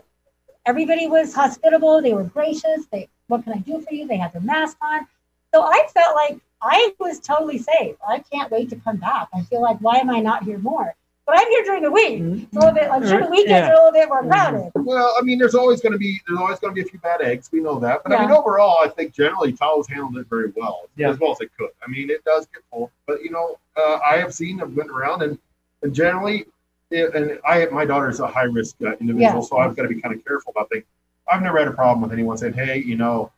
[0.66, 2.02] everybody was hospitable.
[2.02, 2.86] They were gracious.
[2.92, 4.08] They, what can I do for you?
[4.08, 5.08] They had their mask on.
[5.54, 7.96] So I felt like I was totally safe.
[8.08, 9.28] I can't wait to come back.
[9.34, 10.96] I feel like, why am I not here more?
[11.26, 12.20] But I'm here during the week.
[12.22, 12.92] It's a little bit.
[12.92, 13.70] I'm sure the weekends Yeah.
[13.70, 14.72] are a little bit more crowded.
[14.76, 17.00] Well, I mean, there's always going to be there's always going to be a few
[17.00, 17.50] bad eggs.
[17.52, 20.90] We know that, but I mean, overall, I think generally Tahoe's handled it very well,
[20.98, 21.10] Yeah.
[21.12, 21.70] as well as it could.
[21.86, 24.90] I mean, it does get full, but you know, uh, I have seen I've went
[24.90, 25.38] around and
[25.82, 26.46] and generally,
[26.92, 29.40] it, and I my daughter's a high risk uh, individual, Yeah.
[29.42, 30.84] so I've got to be kind of careful about things.
[31.32, 33.32] I've never had a problem with anyone saying, "Hey, you know."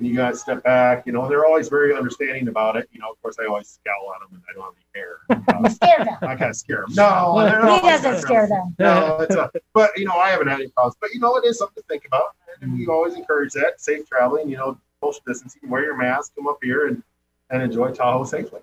[0.00, 1.04] Can you guys step back?
[1.04, 2.88] You know, they're always very understanding about it.
[2.90, 5.18] You know, of course, I always scowl at them, and I don't have any hair.
[5.62, 6.16] You scared them.
[6.22, 6.94] I kind of scare them.
[6.94, 8.74] No, He doesn't scare them.
[8.78, 10.96] no, it's a, but you know, I haven't had any problems.
[11.02, 14.08] But you know, it is something to think about, and we always encourage that safe
[14.08, 14.48] traveling.
[14.48, 17.02] You know, social distancing, wear your mask, come up here and
[17.50, 18.60] and enjoy Tahoe safely.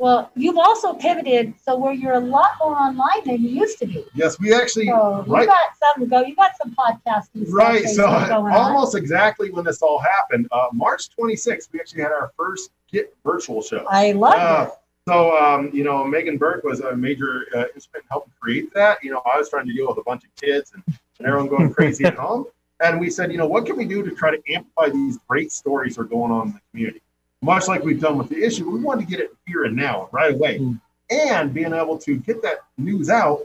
[0.00, 3.86] Well, you've also pivoted so where you're a lot more online than you used to
[3.86, 4.06] be.
[4.14, 6.24] Yes, we actually So you got some go.
[6.24, 7.44] You got some podcasting.
[7.52, 7.86] right.
[7.86, 8.52] So going on.
[8.52, 13.14] almost exactly when this all happened, uh, March 26th, we actually had our first Get
[13.24, 13.84] virtual show.
[13.90, 14.74] I love Uh, it.
[15.06, 19.04] So, um, you know, Megan Burke was a major uh, instrument in helping create that.
[19.04, 20.82] You know, I was trying to deal with a bunch of kids and,
[21.18, 22.46] and everyone going crazy at home.
[22.82, 25.52] And we said, you know, what can we do to try to amplify these great
[25.52, 27.02] stories that are going on in the community?
[27.42, 30.08] Much like we've done with the issue, we wanted to get it here and now,
[30.12, 30.80] right away, Mm.
[31.10, 33.40] and being able to get that news out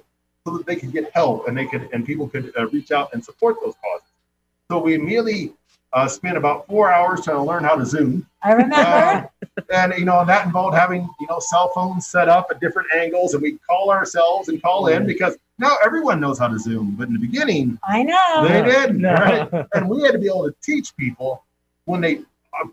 [0.46, 3.14] so that they could get help and they could and people could uh, reach out
[3.14, 4.08] and support those causes.
[4.70, 5.54] So we immediately
[5.94, 8.76] uh, spent about four hours trying to learn how to Zoom I remember.
[8.76, 9.26] uh,
[9.74, 13.34] and you know that involved having you know cell phones set up at different angles
[13.34, 17.08] and we call ourselves and call in because now everyone knows how to zoom but
[17.08, 18.46] in the beginning I know.
[18.48, 19.14] they didn't No.
[19.14, 19.50] right?
[19.74, 21.44] and we had to be able to teach people
[21.86, 22.22] when they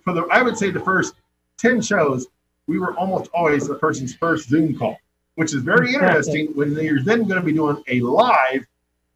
[0.05, 1.15] for the i would say the first
[1.59, 2.27] 10 shows
[2.67, 4.99] we were almost always the person's first zoom call
[5.37, 8.65] which is very interesting when you're then going to be doing a live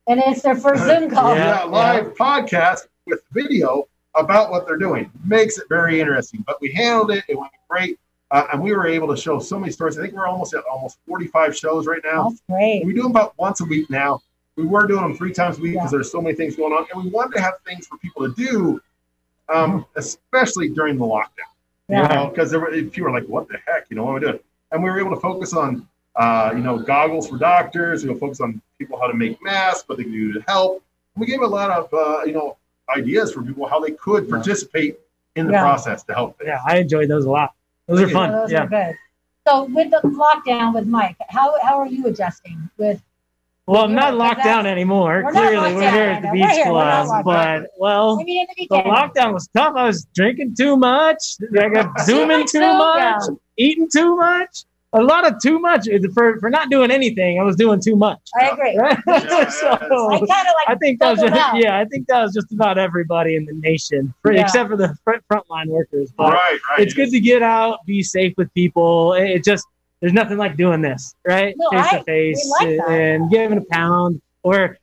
[0.09, 1.35] and it's their first Zoom call.
[1.35, 5.11] yeah, Yeah, live podcast with video about what they're doing.
[5.25, 6.45] Makes it very interesting.
[6.47, 7.25] But we handled it.
[7.29, 7.99] It went great.
[8.31, 9.99] Uh, and we were able to show so many stories.
[9.99, 12.29] I think we're almost at almost 45 shows right now.
[12.29, 12.85] That's great.
[12.87, 14.21] We do them about once a week now.
[14.55, 15.97] We were doing them three times a week because Yeah.
[15.99, 16.87] there's so many things going on.
[16.95, 18.81] And we wanted to have things for people to do,
[19.49, 21.51] um, especially during the lockdown
[21.89, 24.29] you know, because there were people were like, "What the heck?" You know, what am
[24.29, 24.43] I doing?
[24.73, 28.05] And we were able to focus on, uh, you know, goggles for doctors.
[28.05, 30.83] We were focus on people how to make masks, what they can do to help.
[31.17, 32.57] We gave a lot of, uh, you know,
[32.95, 34.99] ideas for people how they could participate
[35.37, 35.63] in the Yeah.
[35.63, 36.39] process to help.
[36.39, 36.49] Them.
[36.49, 37.55] yeah, I enjoyed those a lot.
[37.87, 38.13] Those are Yeah.
[38.13, 38.33] fun.
[38.33, 38.65] Those yeah.
[38.65, 38.97] are good.
[39.47, 43.01] So with the lockdown with Mike, how how are you adjusting with
[43.69, 45.23] Well, I'm not locked down anymore.
[45.25, 46.67] We're Clearly, we're here at the beach here.
[46.67, 47.25] Club.
[47.25, 49.75] But well, I mean in the the lockdown was tough.
[49.77, 51.37] I was drinking too much.
[51.59, 53.23] I got zooming too too, much,
[53.57, 54.65] eating too much.
[54.93, 57.41] A lot of too much eh, for for not doing anything.
[57.41, 58.21] I was doing too much.
[58.41, 58.77] I agree.
[58.79, 58.99] Right?
[59.09, 61.77] yeah, so I kind of like I think that was just, yeah.
[61.79, 64.43] I think that was just about everybody in the nation, for, Yeah.
[64.43, 66.13] except for the front frontline workers.
[66.17, 66.81] But Right, right.
[66.81, 69.15] it's good to get out, be safe with people.
[69.15, 69.67] It, it just
[70.01, 71.55] there's nothing like doing this, right?
[71.57, 74.79] No, Face I- to face like and giving a pound or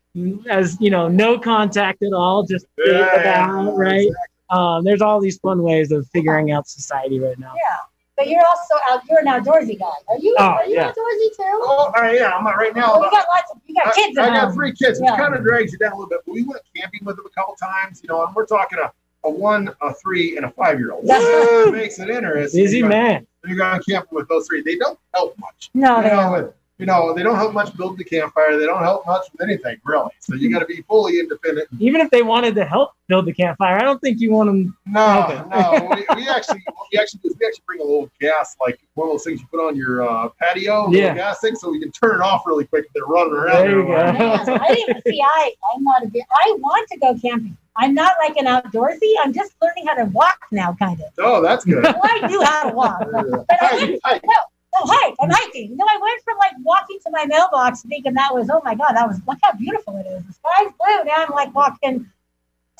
[0.49, 4.10] as you know, no contact at all, just Yeah, being yeah, about, right?
[4.49, 7.54] Um, there's all these fun ways of figuring out society right now.
[7.56, 7.78] Yeah.
[8.15, 9.86] But you're also out you're an outdoorsy guy.
[10.08, 10.89] Are you Oh, are you yeah.
[10.91, 11.39] outdoorsy too?
[11.39, 12.45] Oh, yeah, I am.
[12.47, 12.93] I'm right now.
[12.93, 15.17] Well, you got lots of you got kids I, I got three kids, which Yeah.
[15.17, 16.19] kind of drags you down a little bit.
[16.28, 18.91] But we went camping with them a couple times, you know, and we're talking a,
[19.23, 21.05] a one, a three, and a five year old.
[21.07, 22.63] That makes it interesting.
[22.63, 23.27] Busy You're going- man.
[23.45, 24.62] You're going camping with those three.
[24.62, 25.69] They don't help much.
[25.73, 26.31] No, you they know, don't.
[26.33, 28.57] with- you know, they don't help much build the campfire.
[28.57, 30.09] They don't help much with anything, really.
[30.19, 31.67] So you got to be fully independent.
[31.79, 34.75] Even if they wanted to help build the campfire, I don't think you want them.
[34.88, 35.41] No, Okay.
[35.49, 35.95] no.
[35.95, 39.23] We, we actually, we actually we actually bring a little gas, like one of those
[39.23, 41.13] things you put on your uh, patio, a little Yeah.
[41.13, 43.62] gas thing, so we can turn it off really quick if they're running around.
[43.67, 43.89] There you go.
[43.89, 47.55] Man, I didn't even see I I'm not a bit I want to go camping.
[47.75, 49.13] I'm not like an outdoorsy.
[49.21, 51.07] I'm just learning how to walk now, kind of.
[51.17, 51.83] Oh, that's good.
[51.83, 52.99] Well, I knew how to walk.
[53.12, 54.38] But, but I went oh, Hi, hi.
[54.75, 55.71] oh, hike, I'm hiking.
[55.71, 58.75] You know, I went from like walking to my mailbox thinking that was, oh my
[58.75, 60.23] God, that was, look how beautiful it is.
[60.25, 61.03] The sky's blue.
[61.05, 62.09] Now I'm like walking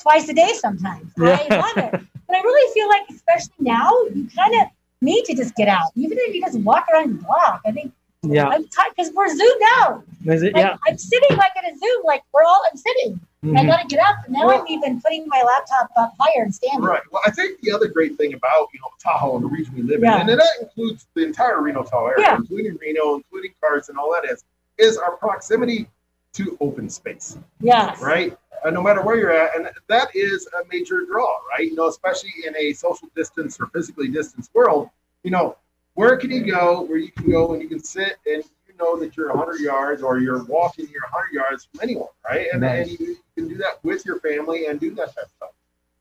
[0.00, 1.10] twice a day sometimes.
[1.18, 2.00] I love it.
[2.26, 4.68] But I really feel like, especially now, you kind of
[5.02, 7.60] need to just get out, even if you just walk around your block.
[7.66, 8.46] I think Yeah.
[8.48, 10.04] I'm tired because we're zoomed out.
[10.26, 10.54] Is it?
[10.54, 10.76] Like, Yeah.
[10.86, 13.20] I'm sitting like in a Zoom, like we're all, I'm sitting.
[13.44, 13.66] I Mhm.
[13.66, 14.16] got to get up.
[14.24, 16.80] And now I'm even putting my laptop up higher and standing.
[16.84, 17.02] Right.
[17.10, 19.82] Well, I think the other great thing about you know Tahoe and the region we
[19.82, 20.22] live Yeah.
[20.22, 22.36] in, and that includes the entire Reno Tahoe area, Yeah.
[22.36, 24.44] including Reno, including Carson, all that is,
[24.78, 25.88] is our proximity
[26.34, 27.36] to open space.
[27.60, 28.00] Yes.
[28.00, 28.36] right?
[28.64, 31.68] Uh, no matter where you're at, and that is a major draw, right?
[31.68, 34.88] You know, especially in a social distance or physically distanced world.
[35.22, 35.56] You know,
[35.94, 38.42] where can you go where you can go and you can sit and
[38.78, 42.46] you know that you're 100 yards or you're walking you're 100 yards from anyone, right?
[42.52, 42.90] And, Nice.
[42.90, 45.50] and you can do that with your family and do that type of stuff.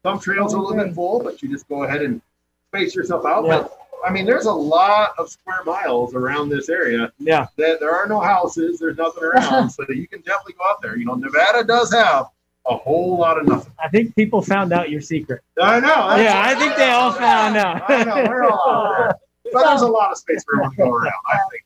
[0.03, 2.21] Some trails are a little bit full, but you just go ahead and
[2.69, 3.45] space yourself out.
[3.45, 3.61] Yeah.
[3.61, 7.47] But I mean, there's a lot of square miles around this area Yeah.
[7.57, 10.97] that there are no houses, there's nothing around, so you can definitely go out there.
[10.97, 12.27] You know, Nevada does have
[12.65, 13.71] a whole lot of nothing.
[13.83, 15.41] I think people found out your secret.
[15.61, 16.15] I know.
[16.17, 17.83] Yeah, I think they all found out.
[17.89, 18.25] I know.
[18.29, 19.15] We're all out there.
[19.51, 21.13] But there's a lot of space for everyone to go around.
[21.31, 21.63] I think.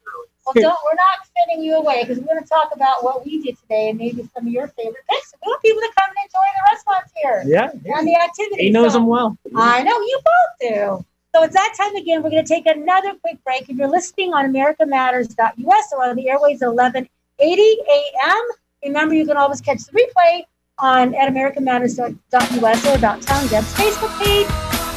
[0.56, 3.42] Well, don't, we're not sending you away because we're going to talk about what we
[3.42, 5.34] did today and maybe some of your favorite picks.
[5.44, 7.98] We want people to come and enjoy the restaurants here Yeah.
[7.98, 8.60] and the activities.
[8.60, 9.38] He knows So- them well.
[9.56, 11.06] I know you both do.
[11.36, 12.24] So it's that time again.
[12.24, 13.70] We're going to take another quick break.
[13.70, 18.42] If you're listening on AmericaMatters.us or on the airways at 1180 a.m.,
[18.84, 20.44] remember you can always catch the replay
[20.80, 24.48] on at AmericaMatters.us or About Town Deb's Facebook page.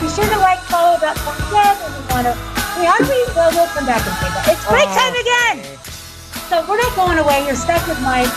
[0.00, 2.59] Be sure to like, follow About Town Deb, and we want to.
[2.80, 2.86] We?
[3.36, 4.48] Well, we'll come back and say that.
[4.48, 4.96] It's break Oh.
[4.96, 5.78] time again.
[6.48, 7.44] So we're not going away.
[7.46, 8.30] You're stuck with Mike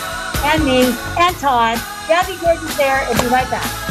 [0.44, 1.80] and me and Todd.
[2.06, 3.83] Gabby Gordon's there, and be right back.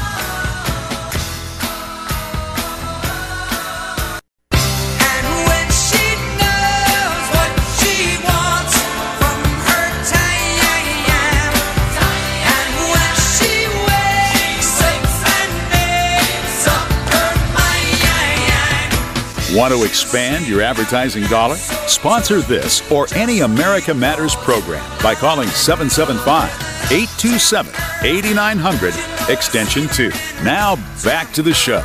[19.54, 21.58] Want to expand your advertising dollar?
[21.86, 26.50] Sponsor this or any America Matters program by calling 775
[26.92, 27.72] 827
[28.04, 28.96] 8900
[29.30, 30.10] extension 2.
[30.44, 31.84] Now back to the show.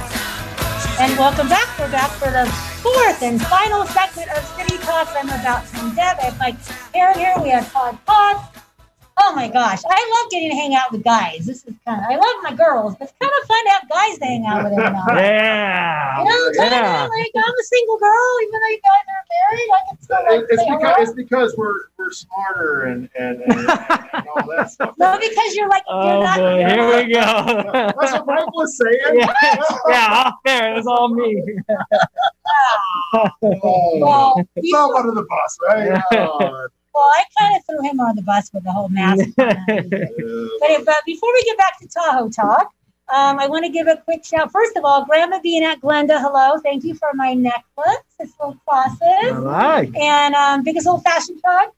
[0.98, 1.68] And welcome back.
[1.78, 2.46] We're back for the
[2.80, 5.08] fourth and final segment of City Talk.
[5.14, 6.16] I'm About Town Deb.
[6.20, 6.56] I have Mike
[6.94, 7.34] Aaron here.
[7.42, 8.67] We have Todd Potts.
[9.20, 11.44] Oh my gosh, I love getting to hang out with guys.
[11.46, 13.88] This is kind of, I love my girls, but it's kind of fun to have
[13.88, 15.04] guys to hang out with every now.
[15.08, 16.18] Yeah.
[16.18, 17.04] You know, kind Yeah.
[17.04, 19.68] of like I'm a single girl, even though you guys are married.
[19.72, 24.28] I can still like It's because, it's because we're we're smarter and and, and, and
[24.36, 24.94] all that stuff.
[24.98, 26.38] No, because you're like, you're Oh not.
[26.38, 27.72] boy, here we go.
[28.00, 28.98] That's what Mike was saying.
[29.18, 29.32] yeah,
[29.88, 30.72] yeah, off there.
[30.72, 31.42] It was all me.
[33.14, 33.30] Oh,
[34.00, 36.02] Well, it's you- all under the bus, right?
[36.12, 39.28] Oh, well, I kind of threw him on the bus with the whole mask.
[39.38, 42.72] uh, But, but before we get back to Tahoe talk,
[43.10, 44.52] um, I want to give a quick shout.
[44.52, 46.58] First of all, Grandma being at Glenda, hello.
[46.60, 47.96] Thank you for my necklace.
[48.18, 49.32] this little crosses.
[49.32, 49.94] All right.
[49.96, 51.74] And um, biggest old fashioned truck.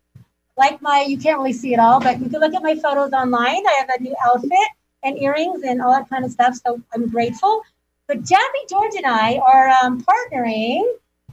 [0.56, 3.12] Like my, you can't really see it all, but you can look at my photos
[3.12, 3.66] online.
[3.66, 4.68] I have a new outfit
[5.02, 6.56] and earrings and all that kind of stuff.
[6.66, 7.62] So I'm grateful.
[8.08, 10.82] But Jabby George and I are um, partnering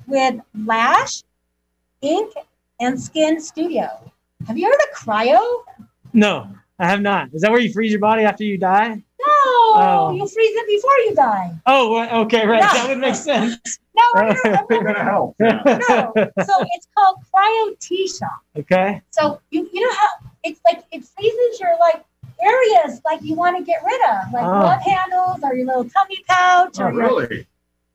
[0.06, 0.36] with
[0.66, 1.24] Lash
[2.02, 2.34] Ink
[2.80, 3.88] and Skin Studio.
[4.48, 5.64] Have you heard of Cryo?
[6.14, 7.30] No, I have not.
[7.34, 8.90] Is that where you freeze your body after you die?
[8.96, 9.34] No,
[9.80, 10.12] Oh.
[10.16, 11.52] you freeze it before you die.
[11.66, 12.62] Oh, okay, right.
[12.62, 12.74] No.
[12.74, 13.58] That would make sense.
[13.98, 15.36] No, I'm not- I'm it's gonna help.
[15.40, 16.14] no.
[16.46, 18.30] So it's called Cryo T Shop.
[18.56, 19.02] Okay.
[19.10, 20.08] So you you know how
[20.44, 22.06] it's like it freezes your like
[22.40, 24.62] areas like you want to get rid of, like Oh.
[24.62, 27.02] glove handles or your little tummy pouch Oh, or your.
[27.08, 27.48] really?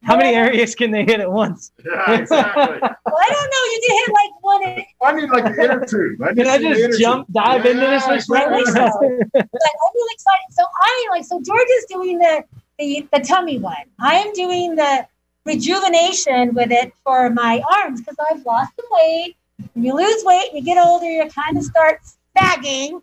[0.05, 1.71] How many areas can they hit at once?
[1.85, 2.79] Yeah, exactly.
[2.81, 3.65] Well, I don't know.
[3.73, 4.63] You can hit like one.
[5.03, 6.23] I need like the inner tube.
[6.23, 7.01] I Can I the inner just tube.
[7.01, 8.61] jump, dive into this Yeah, for straight?
[8.61, 9.09] exactly.
[9.33, 10.49] but I'm really excited.
[10.51, 12.45] So I like so George is doing the
[12.79, 13.85] the the tummy one.
[14.01, 15.07] I am doing the
[15.45, 19.37] rejuvenation with it for my arms because I've lost some weight.
[19.75, 22.01] When you lose weight, and you get older, you kind of start
[22.37, 23.01] sagging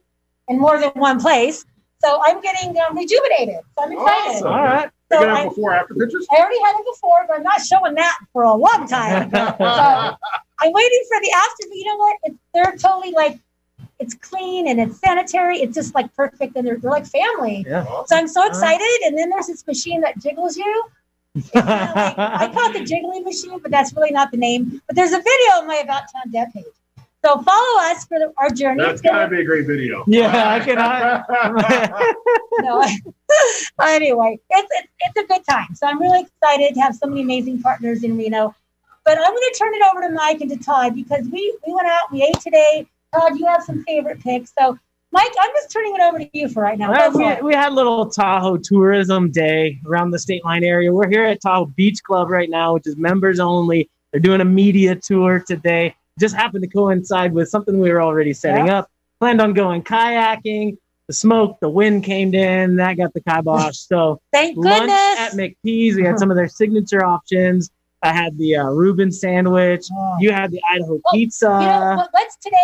[0.48, 1.66] in more than one place.
[2.04, 3.60] So I'm getting um, rejuvenated.
[3.78, 4.36] So I'm excited.
[4.36, 4.48] Awesome.
[4.48, 4.90] All right.
[5.12, 6.28] You're So gonna I, have before after pictures.
[6.32, 9.32] I already had it before, but I'm not showing that for a long time.
[10.60, 12.16] So I'm waiting for the after, but you know what?
[12.24, 13.40] It's, they're totally like,
[14.00, 15.60] it's clean and it's sanitary.
[15.60, 17.66] It's just like perfect, and they're, they're like family.
[17.68, 17.86] Yeah.
[18.08, 19.00] So I'm so excited.
[19.06, 20.86] And then there's this machine that jiggles you.
[21.36, 24.82] It's like- I call it the jiggling machine, but that's really not the name.
[24.88, 26.66] But there's a video on my About Town Deb page.
[27.26, 28.82] So follow us for the, our journey.
[28.82, 30.04] That's It's gonna- gotta be a great video.
[30.08, 31.26] Yeah, I cannot.
[32.60, 32.82] no.
[33.86, 35.76] anyway, it's, it's it's a good time.
[35.76, 38.56] So I'm really excited to have so many amazing partners in Reno.
[39.06, 41.74] But I'm going to turn it over to Mike and to Todd because we we
[41.74, 42.88] went out, we ate today.
[43.14, 44.54] Todd, you have some favorite picks.
[44.58, 44.78] So,
[45.12, 46.92] Mike, I'm just turning it over to you for right now.
[46.92, 50.64] Well, Go for we, we had a little Tahoe tourism day around the state line
[50.64, 50.94] area.
[50.94, 53.90] We're here at Tahoe Beach Club right now, which is members only.
[54.12, 55.96] They're doing a media tour today.
[56.20, 58.90] Just happened to coincide with something we were already setting up.
[59.20, 60.78] Planned on going kayaking.
[61.08, 63.78] The smoke, the wind came in, that got the kibosh.
[63.88, 65.20] So Thank lunch goodness.
[65.20, 65.96] at McP's.
[65.96, 67.72] We had some of their signature options.
[68.04, 69.88] I had the uh, Reuben sandwich.
[69.92, 70.18] Oh.
[70.20, 71.46] You had the Idaho Oh, pizza.
[71.48, 72.56] you know what, what's today?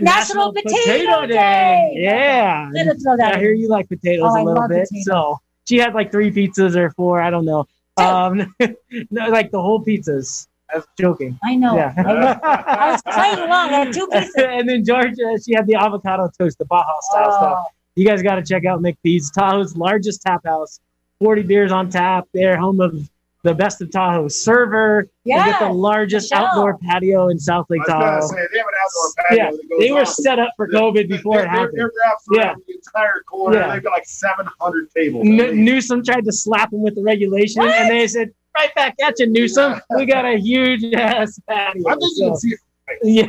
[0.00, 1.92] National Potato Potato Day.
[1.96, 2.66] Yeah.
[2.66, 4.88] I'm going to throw that I hear you like potatoes Oh, a little bit.
[4.88, 5.04] potatoes.
[5.06, 7.20] So she had like three pizzas or four.
[7.20, 7.66] I don't know.
[7.96, 8.54] Um,
[9.10, 10.46] no, like the whole pizzas.
[10.72, 11.38] I was joking.
[11.44, 11.76] I know.
[11.76, 11.92] Yeah.
[11.96, 13.68] I, was, I was playing along.
[13.70, 14.34] I had two pieces.
[14.38, 17.36] and then Georgia, uh, she had the avocado toast, the Baja style oh.
[17.38, 17.58] stuff.
[17.58, 20.80] Oh, You guys got to check out McP's, Tahoe's largest tap house.
[21.20, 22.26] 40 beers on tap.
[22.34, 23.08] They're home of
[23.44, 25.08] the best of Tahoe server.
[25.24, 26.46] They get the largest Michelle.
[26.46, 28.26] outdoor patio in South Lake was gonna Tahoe.
[28.28, 29.44] say they have an outdoor patio.
[29.44, 30.08] Yeah, that goes They were off.
[30.08, 31.72] set up for COVID before They're- it happened.
[31.78, 32.46] They're, they're wrapped Yeah.
[32.50, 33.58] around the entire corner.
[33.58, 33.72] Yeah.
[33.74, 35.26] They've got like 700 tables.
[35.26, 39.18] N- Newsom tried to slap him with the regulation, and they said, "Right back at
[39.18, 39.80] you, Newsom.
[39.96, 42.60] We got a huge ass patio." I think you can see it.
[43.02, 43.26] yeah,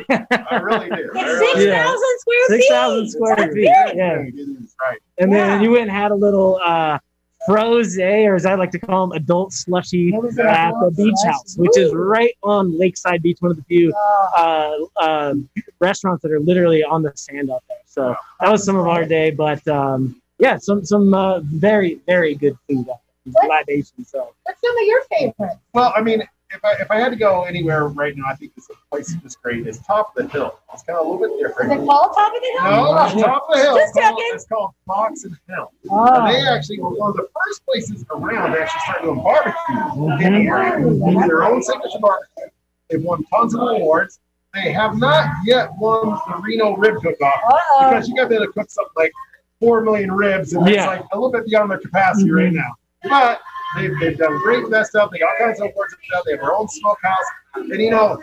[0.50, 1.10] I really do.
[1.14, 2.18] It's really 6,000 do.
[2.18, 2.56] square feet.
[2.60, 3.54] six thousand square That's feet.
[3.54, 3.96] big.
[3.96, 4.98] Yeah, right.
[5.18, 5.36] and Yeah.
[5.48, 6.98] then you went and had a little uh,
[7.46, 11.28] froze, or as I like to call them, adult slushy at the beach slushy.
[11.28, 15.34] house, which is right on Lakeside Beach, one of the few Oh, uh, uh,
[15.78, 17.78] restaurants that are literally on the sand out there.
[17.86, 22.34] So that was some of our day, but um, yeah, some some uh, very very
[22.34, 22.88] good food.
[22.90, 23.48] out there.
[23.48, 25.56] Libation, so what's some of your favorites?
[25.72, 28.54] Well, I mean, if I if I had to go anywhere right now, I think
[28.54, 29.66] this place is great.
[29.66, 30.58] Is Top of the Hill.
[30.72, 31.72] It's kind of a little bit different.
[31.72, 31.82] Is different.
[31.82, 32.70] it called Top of the Hill?
[32.70, 33.76] No, it's Top of the Hill.
[33.76, 35.72] Just It's called, it's called Fox and Hill.
[35.84, 36.32] And Oh.
[36.32, 40.32] they actually were one of the first places around to actually start doing barbecue in
[40.34, 40.72] the area.
[40.86, 41.20] Mm-hmm.
[41.20, 42.44] They their own signature barbecue.
[42.90, 44.20] They've won tons of awards.
[44.52, 47.40] They have not yet won the Reno rib cook-off
[47.80, 49.10] because you got to cook something like
[49.58, 50.86] four million ribs, and it's Yeah.
[50.86, 52.72] like a little bit beyond their capacity right now.
[53.08, 53.40] But
[53.76, 55.10] they've, they've done great with that stuff.
[55.12, 55.94] They got all kinds of awards.
[56.10, 57.24] They have their own smokehouse.
[57.54, 58.20] And you know,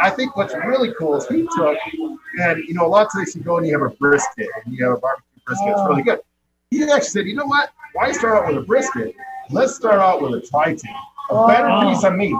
[0.00, 1.76] I think what's really cool is he took,
[2.40, 4.74] and you know, a lot of places you go and you have a brisket and
[4.74, 5.68] you have a barbecue brisket.
[5.68, 6.20] It's really good.
[6.70, 7.70] He actually said, you know what?
[7.92, 9.14] Why start out with a brisket?
[9.50, 10.90] Let's start out with a tri-tip,
[11.30, 12.34] a better piece of meat.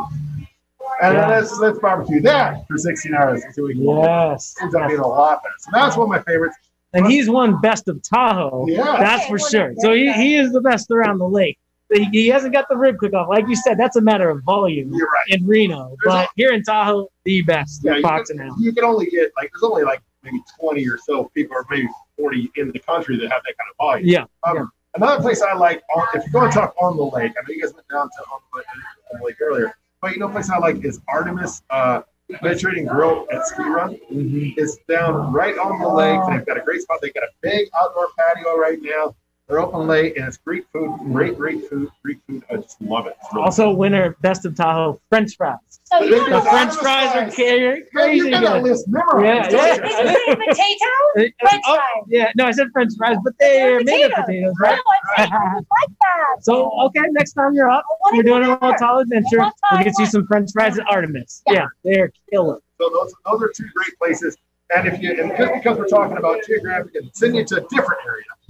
[1.03, 1.36] And then Yeah.
[1.36, 5.07] let's let's barbecue that for 16 hours until we can yes, ends up being a
[5.07, 5.55] lot better.
[5.59, 6.57] So that's one of my favorites.
[6.95, 8.66] and he's won best of Tahoe.
[8.68, 8.97] Yeah.
[8.99, 9.74] That's for sure.
[9.78, 11.59] So he, he is the best around the lake.
[11.93, 13.78] He, he hasn't got the rib cook off, like you said.
[13.78, 15.38] That's a matter of volume You're right.
[15.38, 17.82] in Reno, but here in Tahoe, the best.
[17.84, 21.24] Yeah, you can, you can only get like there's only like maybe 20 or so
[21.34, 24.09] people, or maybe 40 in the country that have that kind of volume.
[24.09, 24.64] Yeah, Um, yeah.
[24.95, 25.82] Another place I like,
[26.14, 28.22] if you're going to talk on the lake, I know you guys went down to
[28.30, 28.66] on the lake,
[29.12, 32.03] on the lake earlier, but you know, a place I like is Artemis uh,
[32.43, 33.99] Mediterranean Grill at Ski Run.
[34.12, 34.55] Mhm.
[34.57, 36.20] It's down right on the lake.
[36.28, 36.99] They've got a great spot.
[37.03, 39.14] They've got a big outdoor patio right now.
[39.53, 42.42] They're open late, and it's great food, great, great food, great food.
[42.50, 43.18] I just love it.
[43.34, 45.59] Really Also, winner best of Tahoe French fries.
[45.84, 47.34] So you The The French Artemis fries are fries.
[47.36, 48.62] ca- Man, crazy you got that good.
[48.70, 49.53] list memorized.
[49.53, 50.12] Yeah, don't Is yeah.
[50.16, 51.28] it potato?
[51.36, 52.05] Uh, French oh, fries.
[52.09, 54.70] yeah, no, I said French fries, but they're made of potatoes, right?
[54.76, 54.82] No,
[55.18, 56.36] I'm saying I like that.
[56.40, 58.78] So, okay, next time you're up, we're doing a little there.
[58.78, 59.36] tall adventure.
[59.36, 60.11] We'll get you one.
[60.11, 61.42] some French fries at Artemis.
[61.46, 61.53] Yeah.
[61.55, 62.59] Yeah, they're killer.
[62.80, 64.38] So those, those are two great places.
[64.74, 67.61] And if you, and just because we're talking about geographic, and send you to a
[67.68, 68.41] different area, Okay.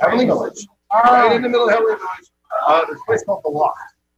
[0.00, 2.30] Heavenly Village, right in the middle of Heavenly Village.
[2.66, 3.76] Uh, there's a place called the Loft.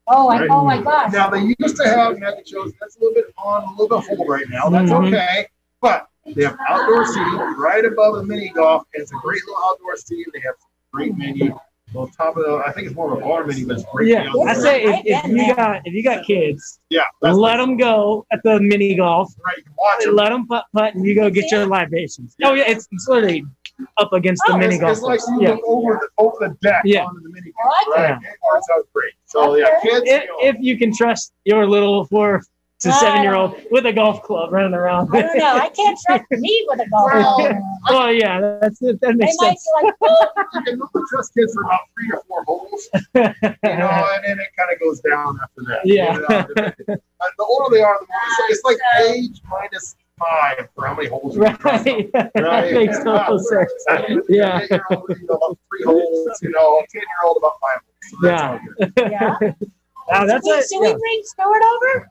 [0.09, 0.51] Oh, I, Right.
[0.51, 1.13] oh my gosh.
[1.13, 2.73] Now they used to have magic shows.
[2.81, 4.69] That's a little bit on, a little bit hold right now.
[4.69, 5.09] That's Mhm.
[5.09, 5.47] okay.
[5.81, 9.63] But they have outdoor seating right above the mini golf, and it's a great little
[9.65, 10.27] outdoor seating.
[10.33, 11.59] They have some great menu.
[11.95, 14.09] On top of the, I think it's more of a bar menu, but it's great.
[14.09, 14.29] Yeah.
[14.47, 15.55] I say if, if you there.
[15.55, 19.33] got if you got kids, yeah, let them go at the mini golf.
[19.45, 19.57] right.
[19.57, 20.15] You can watch them.
[20.17, 22.35] Let them putt putt, and you go get your libations.
[22.43, 23.45] Oh yeah, it's, it's literally
[23.99, 24.93] up against the mini It's, golf.
[24.93, 25.41] it's like course.
[25.41, 25.57] you Yeah.
[25.67, 27.05] over the over the deck Yeah.
[27.05, 27.97] onto the mini I golf.
[27.99, 28.23] like Right.
[28.23, 29.13] It works great.
[29.27, 30.03] So yeah, kids.
[30.07, 32.43] If, you know, if you can trust your little four
[32.81, 35.09] to I seven year old uh, with a golf club running around.
[35.17, 35.55] I don't know.
[35.57, 37.79] I can't trust me with a golf Well, ball.
[37.89, 39.67] oh yeah, that's that They makes might sense.
[39.81, 43.21] be like, oh, you can only trust kids for about three or four holes, you
[43.23, 43.31] know,
[44.15, 45.81] and then it kind of goes down after that.
[45.85, 46.15] Yeah.
[46.17, 46.97] You know,
[47.39, 48.77] the older they are, the more it's, it's like
[49.09, 52.11] age minus five for how many holes you can trust them.
[52.15, 53.73] right, that makes total sense.
[54.29, 54.61] Yeah.
[54.63, 58.59] Eight-year-old, know, about three holes, you know, a ten-year-old about five holes.
[58.97, 59.11] So Yeah.
[59.11, 59.53] yeah.
[60.09, 60.69] Wow, that's Should we, it.
[60.69, 62.11] should we bring Stuart over?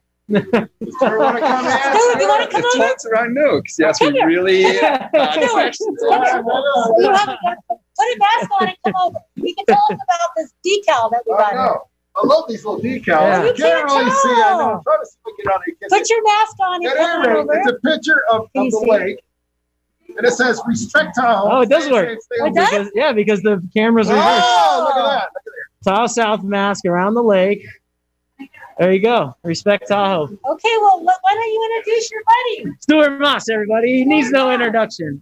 [0.99, 1.71] Sure wanna come in?
[1.71, 2.85] Stuart, you want to come It's over?
[2.87, 5.97] lots around no, because you asked me really uh, Stuart, questions.
[6.01, 9.19] You have a, put a mask on and come over.
[9.35, 11.53] You can tell us about this decal that we Oh, got.
[11.53, 11.81] no.
[12.17, 13.05] I love these little decals.
[13.07, 13.41] Yeah.
[13.41, 14.29] You You can't can't really see.
[14.29, 14.73] I know.
[14.75, 15.99] I'm trying to see if I can get on it.
[15.99, 17.53] Put your mask on and At come any rate, over.
[17.55, 19.19] it's a picture of, of the lake,
[20.17, 22.09] and it says "Respect Tahoe." Oh, it does Stay work.
[22.09, 22.69] safe, stay Oh, it does?
[22.69, 24.27] Because, yeah, because the camera's reversed.
[24.45, 25.29] Oh, look at that!
[25.33, 25.53] Look
[25.89, 27.65] at Tahoe South mask around the lake.
[28.77, 29.35] There you go.
[29.43, 30.23] Respect Tahoe.
[30.25, 32.75] Okay, well, wh- why don't you introduce your buddy?
[32.81, 33.93] Stuart Moss, everybody.
[33.99, 35.21] He needs no introduction.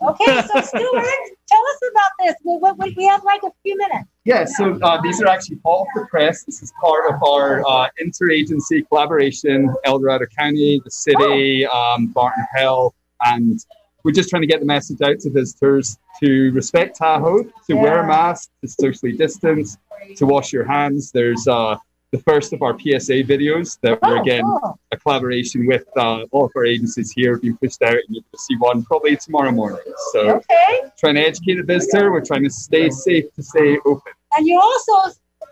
[0.00, 1.04] Okay, so Stuart,
[1.48, 2.34] tell us about this.
[2.44, 4.08] We, we, we have like a few minutes.
[4.28, 6.44] Yeah, so uh, these are actually part of the press.
[6.44, 12.44] This is part of our uh, interagency collaboration, El Dorado County, the city, um, Barton
[12.54, 13.58] Health, and
[14.04, 17.94] we're just trying to get the message out to visitors to respect Tahoe, to wear
[17.94, 18.04] Yeah.
[18.04, 19.78] a mask, to socially distance,
[20.18, 21.10] to wash your hands.
[21.10, 21.78] There's uh,
[22.12, 24.78] the first of our PSA videos that Oh, we're again cool.
[24.92, 28.32] a collaboration with uh, all of our agencies here being pushed out, and you're going
[28.32, 29.80] to see one probably tomorrow morning.
[30.12, 34.12] So Okay, trying to educate the visitor, we're trying to stay safe to stay open.
[34.36, 34.92] And you're also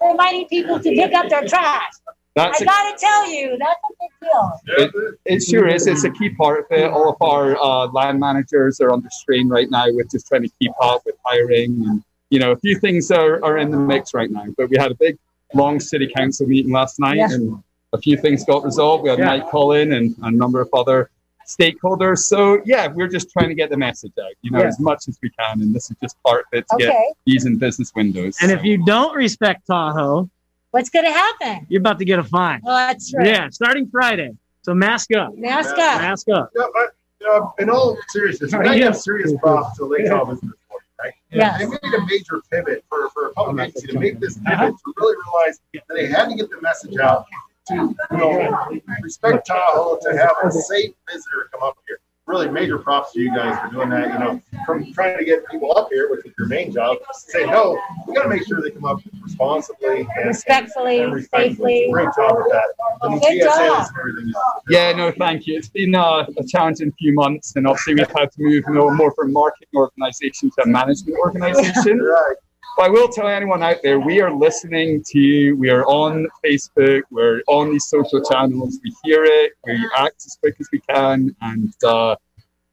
[0.00, 1.92] reminding people to pick up their trash.
[2.34, 5.14] That's I a gotta tell you, that's a big deal.
[5.24, 5.34] it.
[5.36, 5.86] It sure is.
[5.86, 6.90] It's a key part of it.
[6.90, 10.50] All of our uh, land managers are under strain right now with just trying to
[10.60, 11.82] keep up with hiring.
[11.86, 14.44] And, you know, a few things are, are in the mix right now.
[14.58, 15.16] But we had a big,
[15.54, 17.32] long city council meeting last night Yeah.
[17.32, 17.62] and
[17.94, 19.04] a few things got resolved.
[19.04, 19.26] We had Yeah.
[19.38, 21.08] Mike Cullen and a number of other
[21.46, 22.18] stakeholders.
[22.18, 24.66] So, yeah, we're just trying to get the message out, you know, Yeah.
[24.68, 25.60] as much as we can.
[25.62, 26.94] And this is just part of it to get
[27.24, 28.36] these in business windows.
[28.42, 30.28] And if you don't respect Tahoe,
[30.72, 31.66] what's gonna happen?
[31.68, 32.60] you're about to get a fine.
[32.62, 33.24] Well, that's true.
[33.24, 34.36] Yeah, starting Friday.
[34.62, 35.36] So mask up.
[35.36, 36.00] Mask up.
[36.00, 36.50] Mask up.
[36.56, 38.86] Yeah, but uh, in all seriousness, we Yeah.
[38.86, 41.12] have serious props to Lake Tahoe Business Authority, right?
[41.30, 41.58] Yes.
[41.60, 44.94] They made a major pivot for, for a public agency to make this pivot to
[44.96, 47.26] really realize that they had to get the message out
[47.68, 51.98] to, you know, respect Tahoe, to have a safe visitor come up here.
[52.26, 55.48] Really major props to you guys for doing that, you know, from trying to get
[55.48, 58.72] people up here, which is your main job, say, no, we gotta make sure they
[58.72, 61.82] come up responsibly and Respectfully, and respectfully.
[61.82, 61.92] safely.
[61.92, 62.64] Great job with that.
[63.02, 63.86] And Good job.
[63.88, 64.62] and everything else.
[64.68, 65.56] Yeah, no, thank you.
[65.56, 68.90] It's been uh, a challenging few months, and obviously we've had to move you know,
[68.90, 72.00] more from marketing organization to a management organization.
[72.00, 72.34] Right.
[72.76, 75.56] But I will tell anyone out there, we are listening to you.
[75.56, 77.02] We are on Facebook.
[77.10, 78.78] We're on these social channels.
[78.84, 79.52] We hear it.
[79.64, 82.16] We act as quick as we can, and uh,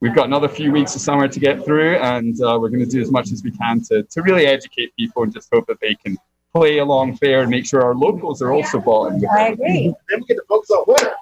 [0.02, 2.86] we've got another few weeks of summer to get through, and uh, we're going to
[2.86, 5.80] do as much as we can to, to really educate people and just hope that
[5.80, 6.18] they can
[6.54, 9.94] play along fair and make sure our locals are also bought in I agree.
[10.10, 11.14] Then we get the focus on winter.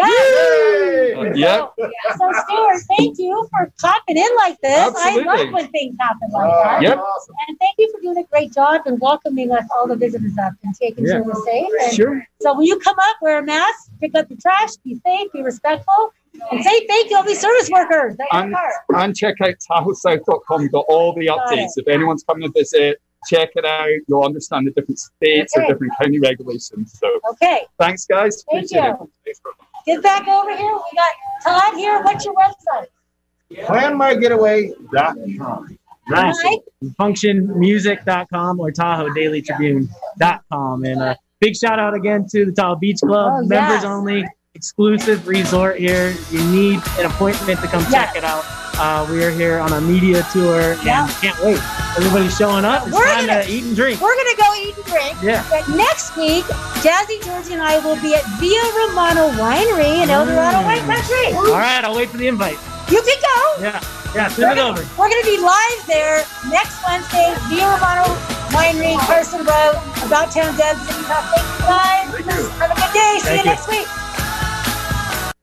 [0.00, 0.06] Yeah.
[0.06, 1.14] Yay!
[1.14, 1.72] Uh, Yep.
[2.18, 4.72] So Stuart, thank you for popping in like this.
[4.96, 5.28] Absolutely.
[5.28, 6.82] I love when things happen like Uh, that.
[6.82, 6.98] Yep.
[6.98, 7.34] Awesome.
[7.48, 10.52] And thank you for doing a great job and welcoming us, all the visitors up
[10.64, 11.14] and taking Yeah.
[11.14, 11.68] sure we're safe.
[11.82, 12.26] And Sure.
[12.40, 15.42] So when you come up, wear a mask, pick up the trash, be safe, be
[15.42, 16.12] respectful,
[16.50, 18.16] and say thank you to all these service workers.
[18.16, 18.72] That And, part.
[18.94, 20.60] and check out tahoesouth.com.
[20.62, 21.72] We've got all the updates.
[21.76, 23.88] If anyone's coming to visit, check it out.
[24.08, 25.66] You'll understand the different states Okay.
[25.66, 26.98] or different county regulations.
[26.98, 28.42] So Okay, thanks, guys.
[28.50, 28.90] Thank Appreciate you.
[29.04, 29.10] it.
[29.24, 29.52] Thanks, bro.
[29.86, 30.72] Get back over here.
[30.74, 31.14] We got
[31.44, 32.02] Todd here.
[32.02, 32.86] What's your website?
[33.52, 35.78] PlanMyGetaway.com.
[36.08, 36.38] Nice.
[36.44, 36.60] Mike?
[36.98, 40.84] functionmusic.com or tahoedailytribune.com.
[40.84, 43.84] And a big shout out again to the Tahoe Beach Club, Oh, members yes.
[43.84, 44.24] only,
[44.54, 46.14] exclusive resort here.
[46.30, 47.92] You need an appointment to come Yes.
[47.92, 48.44] check it out.
[48.78, 51.08] Uh, we are here on a media tour and Yeah.
[51.20, 51.60] can't wait.
[51.96, 52.86] Everybody's showing up.
[52.86, 54.00] It's We're time gonna- to eat and drink.
[54.00, 55.16] We're gonna go eat and drink.
[55.22, 55.42] Yeah.
[55.50, 56.44] But next week,
[56.84, 60.64] Jazzy Georgie and I will be at Via Romano Winery in El Dorado Mm.
[60.64, 61.26] Wine Country.
[61.34, 62.58] All right, I'll wait for the invite.
[62.88, 63.62] You can go.
[63.62, 63.80] Yeah,
[64.14, 64.84] yeah, send it over.
[64.98, 68.04] We're going to be live there next Wednesday, Via Romano
[68.50, 70.80] Winery, Carson Road, about town Debs.
[70.80, 72.48] Thank you guys.
[72.58, 73.18] Have a good day.
[73.18, 73.56] See Thank you you.
[73.56, 73.86] next week.